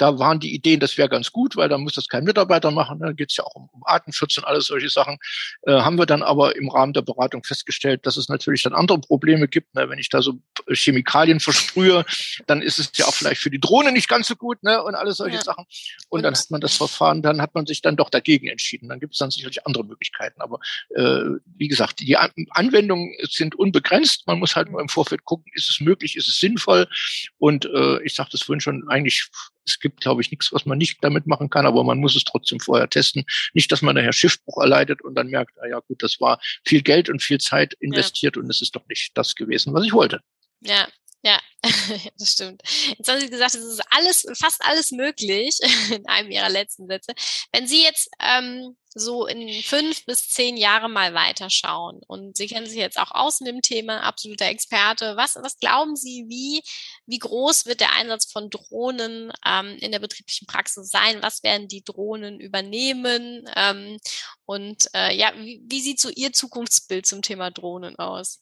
Da 0.00 0.18
waren 0.18 0.40
die 0.40 0.54
Ideen, 0.54 0.80
das 0.80 0.96
wäre 0.96 1.10
ganz 1.10 1.30
gut, 1.30 1.56
weil 1.56 1.68
dann 1.68 1.82
muss 1.82 1.92
das 1.92 2.08
kein 2.08 2.24
Mitarbeiter 2.24 2.70
machen. 2.70 3.00
Dann 3.00 3.16
geht 3.16 3.32
es 3.32 3.36
ja 3.36 3.44
auch 3.44 3.54
um, 3.54 3.68
um, 3.70 3.82
Artenschutz 3.84 4.38
und 4.38 4.44
alles 4.44 4.64
solche 4.64 4.88
Sachen. 4.88 5.18
Äh, 5.64 5.72
haben 5.72 5.98
wir 5.98 6.06
dann 6.06 6.22
aber 6.22 6.56
im 6.56 6.70
Rahmen 6.70 6.94
der 6.94 7.02
Beratung 7.02 7.44
festgestellt, 7.44 8.06
dass 8.06 8.16
es 8.16 8.30
natürlich 8.30 8.62
dann 8.62 8.72
andere 8.72 8.98
Probleme 8.98 9.46
gibt. 9.46 9.74
Ne? 9.74 9.90
Wenn 9.90 9.98
ich 9.98 10.08
da 10.08 10.22
so 10.22 10.40
Chemikalien 10.72 11.38
versprühe, 11.38 12.06
dann 12.46 12.62
ist 12.62 12.78
es 12.78 12.92
ja 12.94 13.04
auch 13.04 13.12
vielleicht 13.12 13.42
für 13.42 13.50
die 13.50 13.60
Drohne 13.60 13.92
nicht 13.92 14.08
ganz 14.08 14.28
so 14.28 14.36
gut 14.36 14.62
ne? 14.62 14.82
und 14.82 14.94
alles 14.94 15.18
solche 15.18 15.36
ja. 15.36 15.42
Sachen. 15.42 15.66
Und, 16.08 16.22
dann 16.22 16.34
hat 16.34 16.50
man 16.50 16.62
das 16.62 16.78
Verfahren, 16.78 17.20
dann 17.20 17.42
hat 17.42 17.54
man 17.54 17.66
sich 17.66 17.82
dann 17.82 17.96
doch 17.96 18.08
dagegen 18.08 18.46
entschieden. 18.46 18.88
Dann 18.88 19.00
gibt 19.00 19.12
es 19.12 19.18
dann 19.18 19.30
sicherlich 19.30 19.66
andere 19.66 19.84
Möglichkeiten. 19.84 20.40
Aber 20.40 20.60
äh, 20.94 21.24
wie 21.56 21.68
gesagt, 21.68 22.00
die 22.00 22.16
An 22.16 22.30
Anwendungen 22.52 23.12
sind 23.28 23.54
unbegrenzt. 23.54 24.26
Man 24.26 24.38
muss 24.38 24.56
halt 24.56 24.70
nur 24.70 24.80
im 24.80 24.88
Vorfeld 24.88 25.26
gucken, 25.26 25.52
ist 25.52 25.68
es 25.68 25.80
möglich, 25.80 26.16
ist 26.16 26.28
es 26.28 26.40
sinnvoll. 26.40 26.88
Und 27.36 27.66
äh, 27.66 28.02
ich 28.02 28.14
sagte 28.14 28.38
es 28.38 28.42
vorhin 28.42 28.60
schon, 28.60 28.88
eigentlich 28.88 29.28
es 29.64 29.78
gibt, 29.78 30.00
glaube 30.00 30.22
ich, 30.22 30.30
nichts, 30.30 30.52
was 30.52 30.66
man 30.66 30.78
nicht 30.78 30.98
damit 31.02 31.26
machen 31.26 31.50
kann, 31.50 31.66
aber 31.66 31.84
man 31.84 31.98
muss 31.98 32.16
es 32.16 32.24
trotzdem 32.24 32.60
vorher 32.60 32.88
testen. 32.88 33.24
Nicht, 33.52 33.70
dass 33.72 33.82
man 33.82 33.96
daher 33.96 34.12
Schiffbruch 34.12 34.58
erleidet 34.58 35.02
und 35.02 35.14
dann 35.14 35.28
merkt, 35.28 35.58
ah 35.60 35.66
ja 35.66 35.80
gut, 35.80 36.02
das 36.02 36.20
war 36.20 36.40
viel 36.64 36.82
Geld 36.82 37.08
und 37.08 37.22
viel 37.22 37.38
Zeit 37.38 37.74
investiert 37.80 38.36
ja. 38.36 38.42
und 38.42 38.50
es 38.50 38.62
ist 38.62 38.74
doch 38.74 38.86
nicht 38.88 39.16
das 39.16 39.34
gewesen, 39.34 39.74
was 39.74 39.84
ich 39.84 39.92
wollte. 39.92 40.20
Ja, 40.60 40.88
ja, 41.22 41.38
das 42.18 42.32
stimmt. 42.32 42.62
Jetzt 42.96 43.08
haben 43.08 43.20
Sie 43.20 43.28
gesagt, 43.28 43.54
es 43.54 43.64
ist 43.64 43.82
alles, 43.90 44.26
fast 44.38 44.64
alles 44.64 44.90
möglich 44.90 45.58
in 45.90 46.06
einem 46.06 46.30
Ihrer 46.30 46.48
letzten 46.48 46.86
Sätze. 46.86 47.12
Wenn 47.52 47.66
Sie 47.66 47.82
jetzt 47.82 48.08
ähm, 48.20 48.76
so 48.94 49.26
in 49.26 49.62
fünf 49.62 50.06
bis 50.06 50.30
zehn 50.30 50.56
Jahre 50.56 50.88
mal 50.88 51.12
weiterschauen 51.12 52.00
und 52.06 52.38
Sie 52.38 52.46
kennen 52.46 52.66
sich 52.66 52.78
jetzt 52.78 52.98
auch 52.98 53.10
aus 53.10 53.38
dem 53.38 53.60
Thema, 53.60 54.02
absoluter 54.02 54.46
Experte, 54.46 55.16
was, 55.16 55.36
was 55.36 55.58
glauben 55.58 55.94
Sie, 55.94 56.24
wie, 56.28 56.62
wie 57.06 57.18
groß 57.18 57.66
wird 57.66 57.80
der 57.80 57.92
Einsatz 57.92 58.32
von 58.32 58.48
Drohnen 58.48 59.30
ähm, 59.46 59.76
in 59.80 59.92
der 59.92 60.00
betrieblichen 60.00 60.46
Praxis 60.46 60.88
sein? 60.88 61.22
Was 61.22 61.42
werden 61.42 61.68
die 61.68 61.84
Drohnen 61.84 62.40
übernehmen? 62.40 63.44
Ähm, 63.56 63.98
und 64.46 64.88
äh, 64.94 65.14
ja, 65.14 65.34
wie, 65.36 65.60
wie 65.68 65.82
sieht 65.82 66.00
so 66.00 66.08
Ihr 66.08 66.32
Zukunftsbild 66.32 67.04
zum 67.04 67.20
Thema 67.20 67.50
Drohnen 67.50 67.96
aus? 67.96 68.40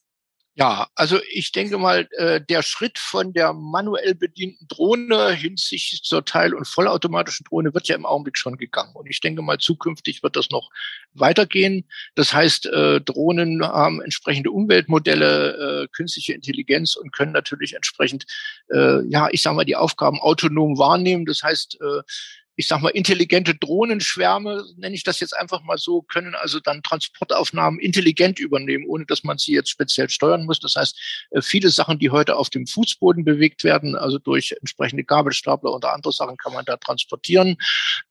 Ja, 0.59 0.89
also 0.97 1.21
ich 1.31 1.53
denke 1.53 1.79
mal, 1.79 2.09
äh, 2.17 2.41
der 2.41 2.63
Schritt 2.65 2.99
von 2.99 3.33
der 3.33 3.53
manuell 3.53 4.17
bedienten 4.17 4.67
Drohne 4.67 5.31
hinsichtlich 5.31 6.03
zur 6.03 6.25
Teil- 6.25 6.53
und 6.53 6.67
vollautomatischen 6.67 7.45
Drohne 7.49 7.75
wird 7.75 7.87
ja 7.87 7.95
im 7.95 8.05
Augenblick 8.05 8.37
schon 8.37 8.57
gegangen. 8.57 8.91
Und 8.95 9.09
ich 9.09 9.21
denke 9.21 9.41
mal, 9.41 9.59
zukünftig 9.59 10.25
wird 10.25 10.35
das 10.35 10.51
noch 10.51 10.71
weitergehen. 11.15 11.85
Das 12.17 12.33
heißt, 12.35 12.67
äh, 12.67 13.01
Drohnen 13.01 13.63
haben 13.65 14.03
entsprechende 14.03 14.51
Umweltmodelle, 14.51 15.85
äh, 15.85 15.89
künstliche 15.93 16.33
Intelligenz 16.33 16.97
und 16.97 17.13
können 17.13 17.31
natürlich 17.31 17.75
entsprechend, 17.77 18.27
äh, 18.73 19.07
ja, 19.09 19.29
ich 19.31 19.43
sage 19.43 19.55
mal, 19.55 19.65
die 19.65 19.77
Aufgaben 19.77 20.19
autonom 20.19 20.77
wahrnehmen. 20.77 21.25
Das 21.25 21.45
heißt, 21.45 21.79
äh, 21.81 22.03
ich 22.59 22.67
sag 22.67 22.83
mal, 22.83 22.89
intelligente 22.89 23.55
Drohnenschwärme, 23.55 24.65
nenne 24.79 24.97
ich 24.97 25.05
das 25.05 25.21
jetzt 25.21 25.33
einfach 25.33 25.63
mal 25.63 25.79
so, 25.79 26.03
können 26.03 26.35
also 26.35 26.59
dann 26.59 26.83
Transportaufnahmen 26.83 27.79
intelligent 27.79 28.41
übernehmen, 28.41 28.85
ohne 28.89 29.07
dass 29.07 29.23
man 29.23 29.39
sie 29.39 29.53
jetzt 29.53 29.71
speziell 29.71 30.11
steuern 30.11 30.45
muss. 30.45 30.59
Das 30.59 30.75
heißt, 30.75 31.29
äh, 31.31 31.41
viele 31.41 31.71
Sachen, 31.71 32.01
die 32.01 32.11
heute 32.11 32.35
auf 32.35 32.51
dem 32.51 32.67
Fußboden 32.67 33.25
bewegt 33.25 33.63
werden, 33.63 33.95
also 33.95 34.19
durch 34.19 34.57
entsprechende 34.59 35.05
Gabelstapler 35.05 35.73
oder 35.73 35.95
andere 35.95 36.13
Sachen 36.13 36.37
kann 36.37 36.53
man 36.53 36.65
da 36.65 36.77
transportieren. 36.77 37.59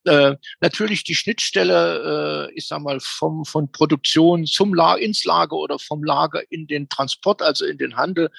Äh, 0.05 0.37
natürlich 0.61 1.03
die 1.03 1.15
Schnittstelle, 1.15 2.47
äh, 2.47 2.53
ich 2.55 2.67
sag 2.67 2.79
mal, 2.79 3.01
vom, 3.01 3.43
von 3.43 3.69
Produktion 3.73 4.45
zum 4.45 4.73
Lager, 4.73 5.01
ins 5.01 5.25
Lager 5.25 5.57
oder 5.57 5.77
vom 5.77 6.05
Lager 6.05 6.41
in 6.49 6.67
den 6.67 6.87
Transport, 6.87 7.41
also 7.41 7.65
in 7.65 7.77
den 7.77 7.97
Handel. 7.97 8.29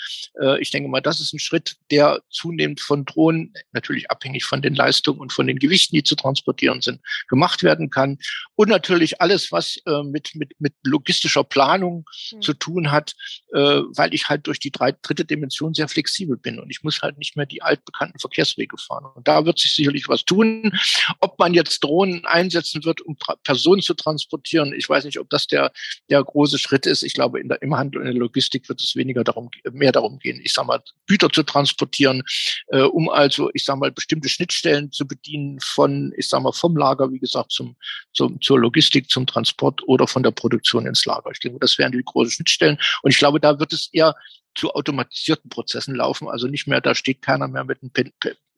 Äh, 0.41 0.59
ich 0.63 0.71
denke 0.71 0.89
mal, 0.89 1.03
das 1.03 1.21
ist 1.21 1.35
ein 1.35 1.39
Schritt, 1.39 1.77
der 1.91 2.23
zunehmend 2.31 2.81
von 2.81 3.05
Drohnen, 3.05 3.53
natürlich 3.73 4.11
abhängig 4.11 4.47
von 4.47 4.63
den 4.63 4.75
Leistungen 4.75 5.21
und 5.21 5.35
von 5.35 5.47
den 5.47 5.59
Gewichten, 5.59 5.98
die 5.99 6.05
zu 6.05 6.15
transportieren 6.15 6.81
sind, 6.81 7.01
gemacht 7.29 7.63
werden 7.63 7.91
kann. 7.91 8.19
Und 8.55 8.69
natürlich 8.69 9.21
alles, 9.21 9.51
was 9.51 9.79
äh, 9.87 10.03
mit, 10.03 10.35
mit, 10.35 10.53
mit 10.59 10.75
logistischer 10.85 11.45
Planung 11.45 12.05
mhm. 12.33 12.43
zu 12.43 12.55
tun 12.55 12.91
hat, 12.91 13.15
äh, 13.53 13.59
weil 13.59 14.15
ich 14.15 14.29
halt 14.29 14.47
durch 14.47 14.61
die 14.61 14.71
drei, 14.71 14.93
dritte 14.93 15.25
Dimension 15.25 15.75
sehr 15.75 15.89
flexibel 15.89 16.37
bin 16.37 16.61
und 16.61 16.71
ich 16.71 16.83
muss 16.83 17.03
halt 17.03 17.19
nicht 17.19 17.37
mehr 17.37 17.47
die 17.47 17.63
altbekannten 17.63 18.21
Verkehrswege 18.21 18.77
fahren. 18.79 19.07
Und 19.15 19.27
da 19.27 19.45
wird 19.45 19.59
sich 19.59 19.75
sicherlich 19.75 20.09
was 20.09 20.25
tun. 20.25 20.73
Ob 21.21 21.39
man 21.39 21.55
jetzt 21.55 21.83
Drohnen 21.83 22.25
einsetzen 22.25 22.85
wird, 22.85 23.01
um 23.01 23.17
Personen 23.43 23.83
zu 23.83 23.95
transportieren, 23.95 24.73
ich 24.73 24.89
weiß 24.89 25.05
nicht, 25.05 25.19
ob 25.19 25.29
das 25.31 25.47
der, 25.47 25.73
der 26.11 26.23
große 26.23 26.59
Schritt 26.59 26.87
ist. 26.87 27.03
Ich 27.03 27.15
glaube, 27.15 27.41
in 27.41 27.49
der, 27.49 27.61
im 27.63 27.77
Handel 27.77 28.01
und 28.01 28.07
in 28.07 28.13
der 28.13 28.21
Logistik 28.21 28.69
wird 28.69 28.81
es 28.81 28.95
weniger 28.95 29.25
darum, 29.25 29.51
mehr 29.73 29.93
darum 29.93 30.19
gehen, 30.19 30.41
ich 30.43 30.53
sag 30.53 30.67
mal, 30.67 30.83
Güter 31.07 31.31
zu 31.31 31.43
transportieren, 31.43 32.23
äh, 32.69 32.83
um 32.83 33.09
also, 33.09 33.51
ich 33.55 33.65
sag 33.65 33.79
mal, 33.79 33.91
bestimmte 33.91 34.29
Schnittstellen 34.29 34.93
zu 34.93 35.07
bedienen 35.07 35.59
von 35.61 35.88
von, 35.89 36.13
ich 36.17 36.29
sag 36.29 36.43
mal, 36.43 36.53
vom 36.53 36.77
Lager, 36.77 37.11
wie 37.11 37.19
gesagt, 37.19 37.53
zum, 37.53 37.77
zum, 38.13 38.41
zur 38.41 38.59
Logistik, 38.59 39.11
zum 39.11 39.27
Transport 39.27 39.83
oder 39.87 40.07
von 40.07 40.23
der 40.23 40.31
Produktion 40.31 40.87
ins 40.87 41.05
Lager. 41.07 41.31
Ich 41.31 41.41
denke, 41.41 41.59
das 41.61 41.79
wären 41.79 41.93
die 41.93 42.03
großen 42.05 42.33
Schnittstellen. 42.33 42.79
Und 43.03 43.11
ich 43.11 43.19
glaube, 43.19 43.41
da 43.41 43.59
wird 43.59 43.73
es 43.73 43.89
eher 43.93 44.15
zu 44.55 44.73
automatisierten 44.73 45.51
Prozessen 45.51 45.95
laufen. 45.95 46.29
Also 46.29 46.49
nicht 46.49 46.67
mehr, 46.67 46.81
da 46.81 46.95
steht 46.95 47.23
keiner 47.23 47.49
mehr 47.49 47.65
mit 47.65 47.79
einem 47.83 47.93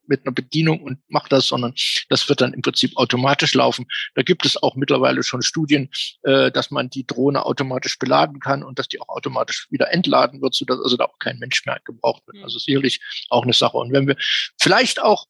mit 0.06 0.26
einer 0.26 0.34
Bedienung 0.34 0.82
und 0.82 0.98
macht 1.08 1.30
das, 1.30 1.46
sondern 1.46 1.72
das 2.08 2.28
wird 2.28 2.40
dann 2.40 2.52
im 2.52 2.62
Prinzip 2.62 2.96
automatisch 2.96 3.54
laufen. 3.54 3.86
Da 4.16 4.22
gibt 4.22 4.44
es 4.44 4.60
auch 4.60 4.74
mittlerweile 4.74 5.22
schon 5.22 5.40
Studien, 5.40 5.88
äh, 6.22 6.50
dass 6.50 6.72
man 6.72 6.90
die 6.90 7.06
Drohne 7.06 7.46
automatisch 7.46 7.96
beladen 7.96 8.40
kann 8.40 8.64
und 8.64 8.80
dass 8.80 8.88
die 8.88 9.00
auch 9.00 9.08
automatisch 9.08 9.68
wieder 9.70 9.92
entladen 9.92 10.42
wird, 10.42 10.56
sodass 10.56 10.80
also 10.82 10.96
da 10.96 11.04
auch 11.04 11.20
kein 11.20 11.38
Mensch 11.38 11.64
mehr 11.64 11.80
gebraucht 11.84 12.26
wird. 12.26 12.38
Mhm. 12.38 12.42
Also 12.44 12.58
sicherlich 12.58 13.00
auch 13.28 13.44
eine 13.44 13.52
Sache. 13.52 13.76
Und 13.76 13.92
wenn 13.92 14.08
wir 14.08 14.16
vielleicht 14.58 15.00
auch 15.00 15.26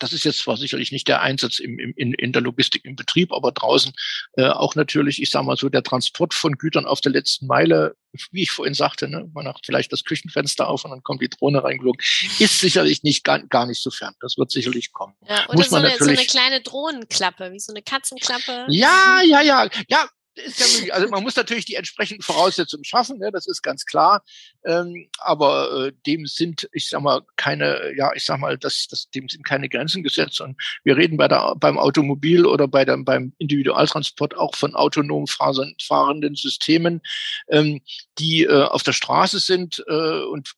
das 0.00 0.12
ist 0.12 0.24
jetzt 0.24 0.38
zwar 0.38 0.56
sicherlich 0.56 0.92
nicht 0.92 1.08
der 1.08 1.22
Einsatz 1.22 1.58
im, 1.58 1.78
im, 1.78 1.92
in, 1.96 2.12
in 2.12 2.32
der 2.32 2.42
Logistik 2.42 2.84
im 2.84 2.96
Betrieb, 2.96 3.32
aber 3.32 3.52
draußen 3.52 3.92
äh, 4.34 4.48
auch 4.48 4.74
natürlich, 4.74 5.20
ich 5.20 5.30
sage 5.30 5.46
mal 5.46 5.56
so, 5.56 5.68
der 5.68 5.82
Transport 5.82 6.34
von 6.34 6.56
Gütern 6.58 6.86
auf 6.86 7.00
der 7.00 7.12
letzten 7.12 7.46
Meile, 7.46 7.96
wie 8.30 8.42
ich 8.42 8.50
vorhin 8.50 8.74
sagte, 8.74 9.08
ne, 9.08 9.28
man 9.32 9.44
macht 9.44 9.66
vielleicht 9.66 9.92
das 9.92 10.04
Küchenfenster 10.04 10.68
auf 10.68 10.84
und 10.84 10.90
dann 10.90 11.02
kommt 11.02 11.22
die 11.22 11.28
Drohne 11.28 11.62
reingeflogen, 11.62 12.00
ist 12.38 12.60
sicherlich 12.60 13.02
nicht 13.02 13.24
gar, 13.24 13.40
gar 13.40 13.66
nicht 13.66 13.82
so 13.82 13.90
fern. 13.90 14.14
Das 14.20 14.38
wird 14.38 14.50
sicherlich 14.50 14.92
kommen. 14.92 15.14
Ja, 15.28 15.44
oder 15.48 15.58
Muss 15.58 15.70
man 15.70 15.82
so, 15.82 15.86
eine, 15.86 15.88
natürlich, 15.90 16.30
so 16.30 16.38
eine 16.38 16.48
kleine 16.48 16.62
Drohnenklappe, 16.62 17.52
wie 17.52 17.60
so 17.60 17.72
eine 17.72 17.82
Katzenklappe. 17.82 18.66
Ja, 18.68 19.20
ja, 19.24 19.42
ja, 19.42 19.68
ja 19.88 20.08
ist 20.38 20.60
ja 20.60 20.66
möglich. 20.66 20.94
Also 20.94 21.08
man 21.08 21.22
muss 21.22 21.36
natürlich 21.36 21.64
die 21.64 21.74
entsprechenden 21.74 22.22
Voraussetzungen 22.22 22.84
schaffen, 22.84 23.18
ne, 23.18 23.30
das 23.32 23.46
ist 23.46 23.62
ganz 23.62 23.84
klar. 23.84 24.22
Ähm, 24.64 25.08
aber 25.18 25.86
äh, 25.86 25.92
dem 26.06 26.26
sind, 26.26 26.68
ich 26.72 26.88
sag 26.88 27.02
mal, 27.02 27.22
keine, 27.36 27.92
ja, 27.96 28.10
ich 28.14 28.24
sag 28.24 28.38
mal, 28.38 28.58
das, 28.58 28.86
das, 28.88 29.10
dem 29.10 29.28
sind 29.28 29.44
keine 29.44 29.68
Grenzen 29.68 30.02
gesetzt. 30.02 30.40
Und 30.40 30.60
wir 30.84 30.96
reden 30.96 31.16
bei 31.16 31.28
der, 31.28 31.54
beim 31.56 31.78
Automobil 31.78 32.46
oder 32.46 32.68
bei 32.68 32.84
dem, 32.84 33.04
beim 33.04 33.32
Individualtransport 33.38 34.36
auch 34.36 34.54
von 34.54 34.74
autonom 34.74 35.26
fahrenden 35.26 36.34
Systemen, 36.34 37.00
ähm, 37.48 37.80
die 38.18 38.44
äh, 38.44 38.64
auf 38.64 38.82
der 38.82 38.92
Straße 38.92 39.38
sind. 39.38 39.84
Äh, 39.88 40.22
und 40.24 40.54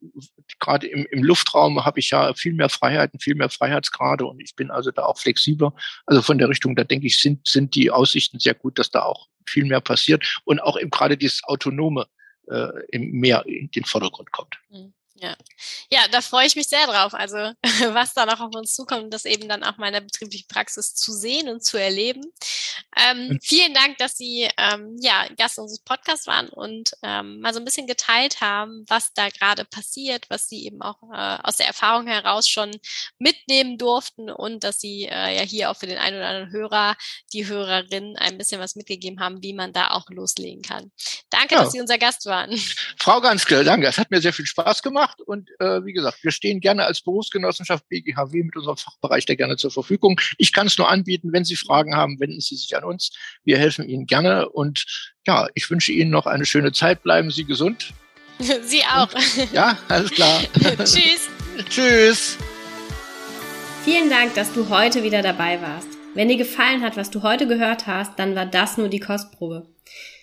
gerade 0.59 0.87
im, 0.87 1.07
im 1.11 1.23
Luftraum 1.23 1.85
habe 1.85 2.01
ich 2.01 2.11
ja 2.11 2.33
viel 2.35 2.55
mehr 2.55 2.69
Freiheiten, 2.69 3.21
viel 3.21 3.35
mehr 3.35 3.51
Freiheitsgrade 3.51 4.25
und 4.27 4.41
ich 4.41 4.55
bin 4.57 4.71
also 4.71 4.91
da 4.91 5.05
auch 5.05 5.19
flexibler. 5.19 5.73
Also 6.07 6.23
von 6.23 6.39
der 6.39 6.49
Richtung, 6.49 6.77
da 6.77 6.85
denke 6.85 7.07
ich, 7.07 7.21
sind, 7.21 7.47
sind 7.47 7.75
die 7.75 7.91
Aussichten 7.91 8.39
sehr 8.39 8.55
gut, 8.55 8.79
dass 8.79 8.91
da 8.91 9.03
auch 9.03 9.29
viel 9.49 9.65
mehr 9.65 9.81
passiert 9.81 10.41
und 10.45 10.61
auch 10.61 10.79
eben 10.79 10.91
gerade 10.91 11.17
dieses 11.17 11.43
Autonome 11.45 12.07
äh, 12.49 12.99
mehr 12.99 13.45
in 13.47 13.71
den 13.71 13.85
Vordergrund 13.85 14.33
kommt. 14.33 14.59
Mhm. 14.71 14.93
Ja. 15.21 15.37
ja, 15.91 16.01
da 16.13 16.21
freue 16.21 16.47
ich 16.47 16.57
mich 16.57 16.69
sehr 16.69 16.87
drauf. 16.87 17.15
Also 17.15 17.37
was 17.95 18.15
da 18.15 18.27
noch 18.27 18.41
auf 18.41 18.55
uns 18.55 18.75
zukommt, 18.75 19.13
das 19.13 19.25
eben 19.25 19.49
dann 19.49 19.65
auch 19.65 19.77
meiner 19.77 20.01
betrieblichen 20.01 20.49
Praxis 20.49 20.95
zu 20.95 21.13
sehen 21.13 21.49
und 21.49 21.65
zu 21.65 21.77
erleben. 21.77 22.23
Ähm, 22.97 23.29
mhm. 23.29 23.39
Vielen 23.43 23.75
Dank, 23.75 23.99
dass 23.99 24.17
Sie 24.17 24.49
ähm, 24.57 24.97
ja 25.01 25.27
Gast 25.37 25.59
unseres 25.59 25.81
Podcasts 25.81 26.27
waren 26.27 26.49
und 26.49 26.91
ähm, 27.03 27.41
mal 27.41 27.53
so 27.53 27.61
ein 27.61 27.65
bisschen 27.65 27.87
geteilt 27.87 28.41
haben, 28.41 28.85
was 28.89 29.13
da 29.15 29.29
gerade 29.29 29.65
passiert, 29.65 30.27
was 30.31 30.49
Sie 30.49 30.65
eben 30.65 30.83
auch 30.83 31.03
äh, 31.13 31.39
aus 31.43 31.57
der 31.57 31.67
Erfahrung 31.67 32.07
heraus 32.07 32.49
schon 32.49 32.77
mitnehmen 33.19 33.79
durften 33.79 34.31
und 34.31 34.65
dass 34.65 34.81
Sie 34.81 35.05
äh, 35.05 35.37
ja 35.37 35.43
hier 35.43 35.71
auch 35.71 35.77
für 35.77 35.87
den 35.87 35.99
einen 35.99 36.17
oder 36.17 36.29
anderen 36.29 36.53
Hörer, 36.53 36.97
die 37.33 37.47
Hörerin 37.47 38.17
ein 38.17 38.39
bisschen 38.39 38.61
was 38.61 38.77
mitgegeben 38.77 39.21
haben, 39.21 39.43
wie 39.43 39.53
man 39.53 39.73
da 39.73 39.91
auch 39.91 40.09
loslegen 40.11 40.63
kann. 40.63 40.91
Danke, 41.31 41.55
ja. 41.55 41.63
dass 41.63 41.73
Sie 41.73 41.81
unser 41.81 41.99
Gast 41.99 42.27
waren. 42.27 42.57
Frau 42.99 43.21
Ganske, 43.21 43.65
danke. 43.65 43.87
Es 43.87 43.99
hat 43.99 44.11
mir 44.11 44.21
sehr 44.21 44.33
viel 44.33 44.47
Spaß 44.47 44.83
gemacht 44.83 45.08
gemacht 45.09 45.21
und 45.23 45.51
äh, 45.61 45.85
wie 45.85 45.93
gesagt, 45.93 46.23
wir 46.23 46.31
stehen 46.31 46.61
gerne 46.61 46.85
als 46.85 47.01
Berufsgenossenschaft 47.01 47.89
BGHW 47.89 48.43
mit 48.43 48.57
unserem 48.57 48.77
Fachbereich 48.77 49.27
der 49.27 49.37
gerne 49.37 49.57
zur 49.57 49.71
Verfügung. 49.71 50.21
Ich 50.39 50.53
kann 50.53 50.67
es 50.67 50.79
nur 50.79 50.91
anbieten, 50.91 51.33
wenn 51.33 51.45
Sie 51.45 51.57
Fragen 51.57 51.97
haben, 51.97 52.21
wenden 52.21 52.41
Sie 52.41 52.57
sich 52.57 52.77
an 52.77 52.85
uns. 52.85 53.11
Wir 53.45 53.59
helfen 53.59 53.89
Ihnen 53.89 54.07
gerne 54.07 54.49
und 54.49 54.85
ja, 55.27 55.49
ich 55.55 55.71
wünsche 55.71 55.93
Ihnen 55.93 56.11
noch 56.11 56.27
eine 56.27 56.47
schöne 56.47 56.73
Zeit. 56.73 57.03
Bleiben 57.03 57.31
Sie 57.31 57.45
gesund. 57.45 57.93
Sie 58.63 58.83
auch. 58.85 59.13
Und, 59.13 59.53
ja, 59.53 59.79
alles 59.89 60.11
klar. 60.11 60.43
Tschüss. 60.79 61.29
Tschüss. 61.69 62.37
Vielen 63.85 64.11
Dank, 64.11 64.35
dass 64.35 64.53
du 64.53 64.69
heute 64.69 65.03
wieder 65.03 65.23
dabei 65.23 65.61
warst. 65.61 65.89
Wenn 66.15 66.29
dir 66.29 66.37
gefallen 66.37 66.83
hat, 66.83 66.97
was 66.97 67.11
du 67.11 67.23
heute 67.23 67.47
gehört 67.47 67.87
hast, 67.87 68.19
dann 68.19 68.35
war 68.35 68.47
das 68.47 68.77
nur 68.77 68.89
die 68.89 69.01
Kostprobe. 69.01 69.67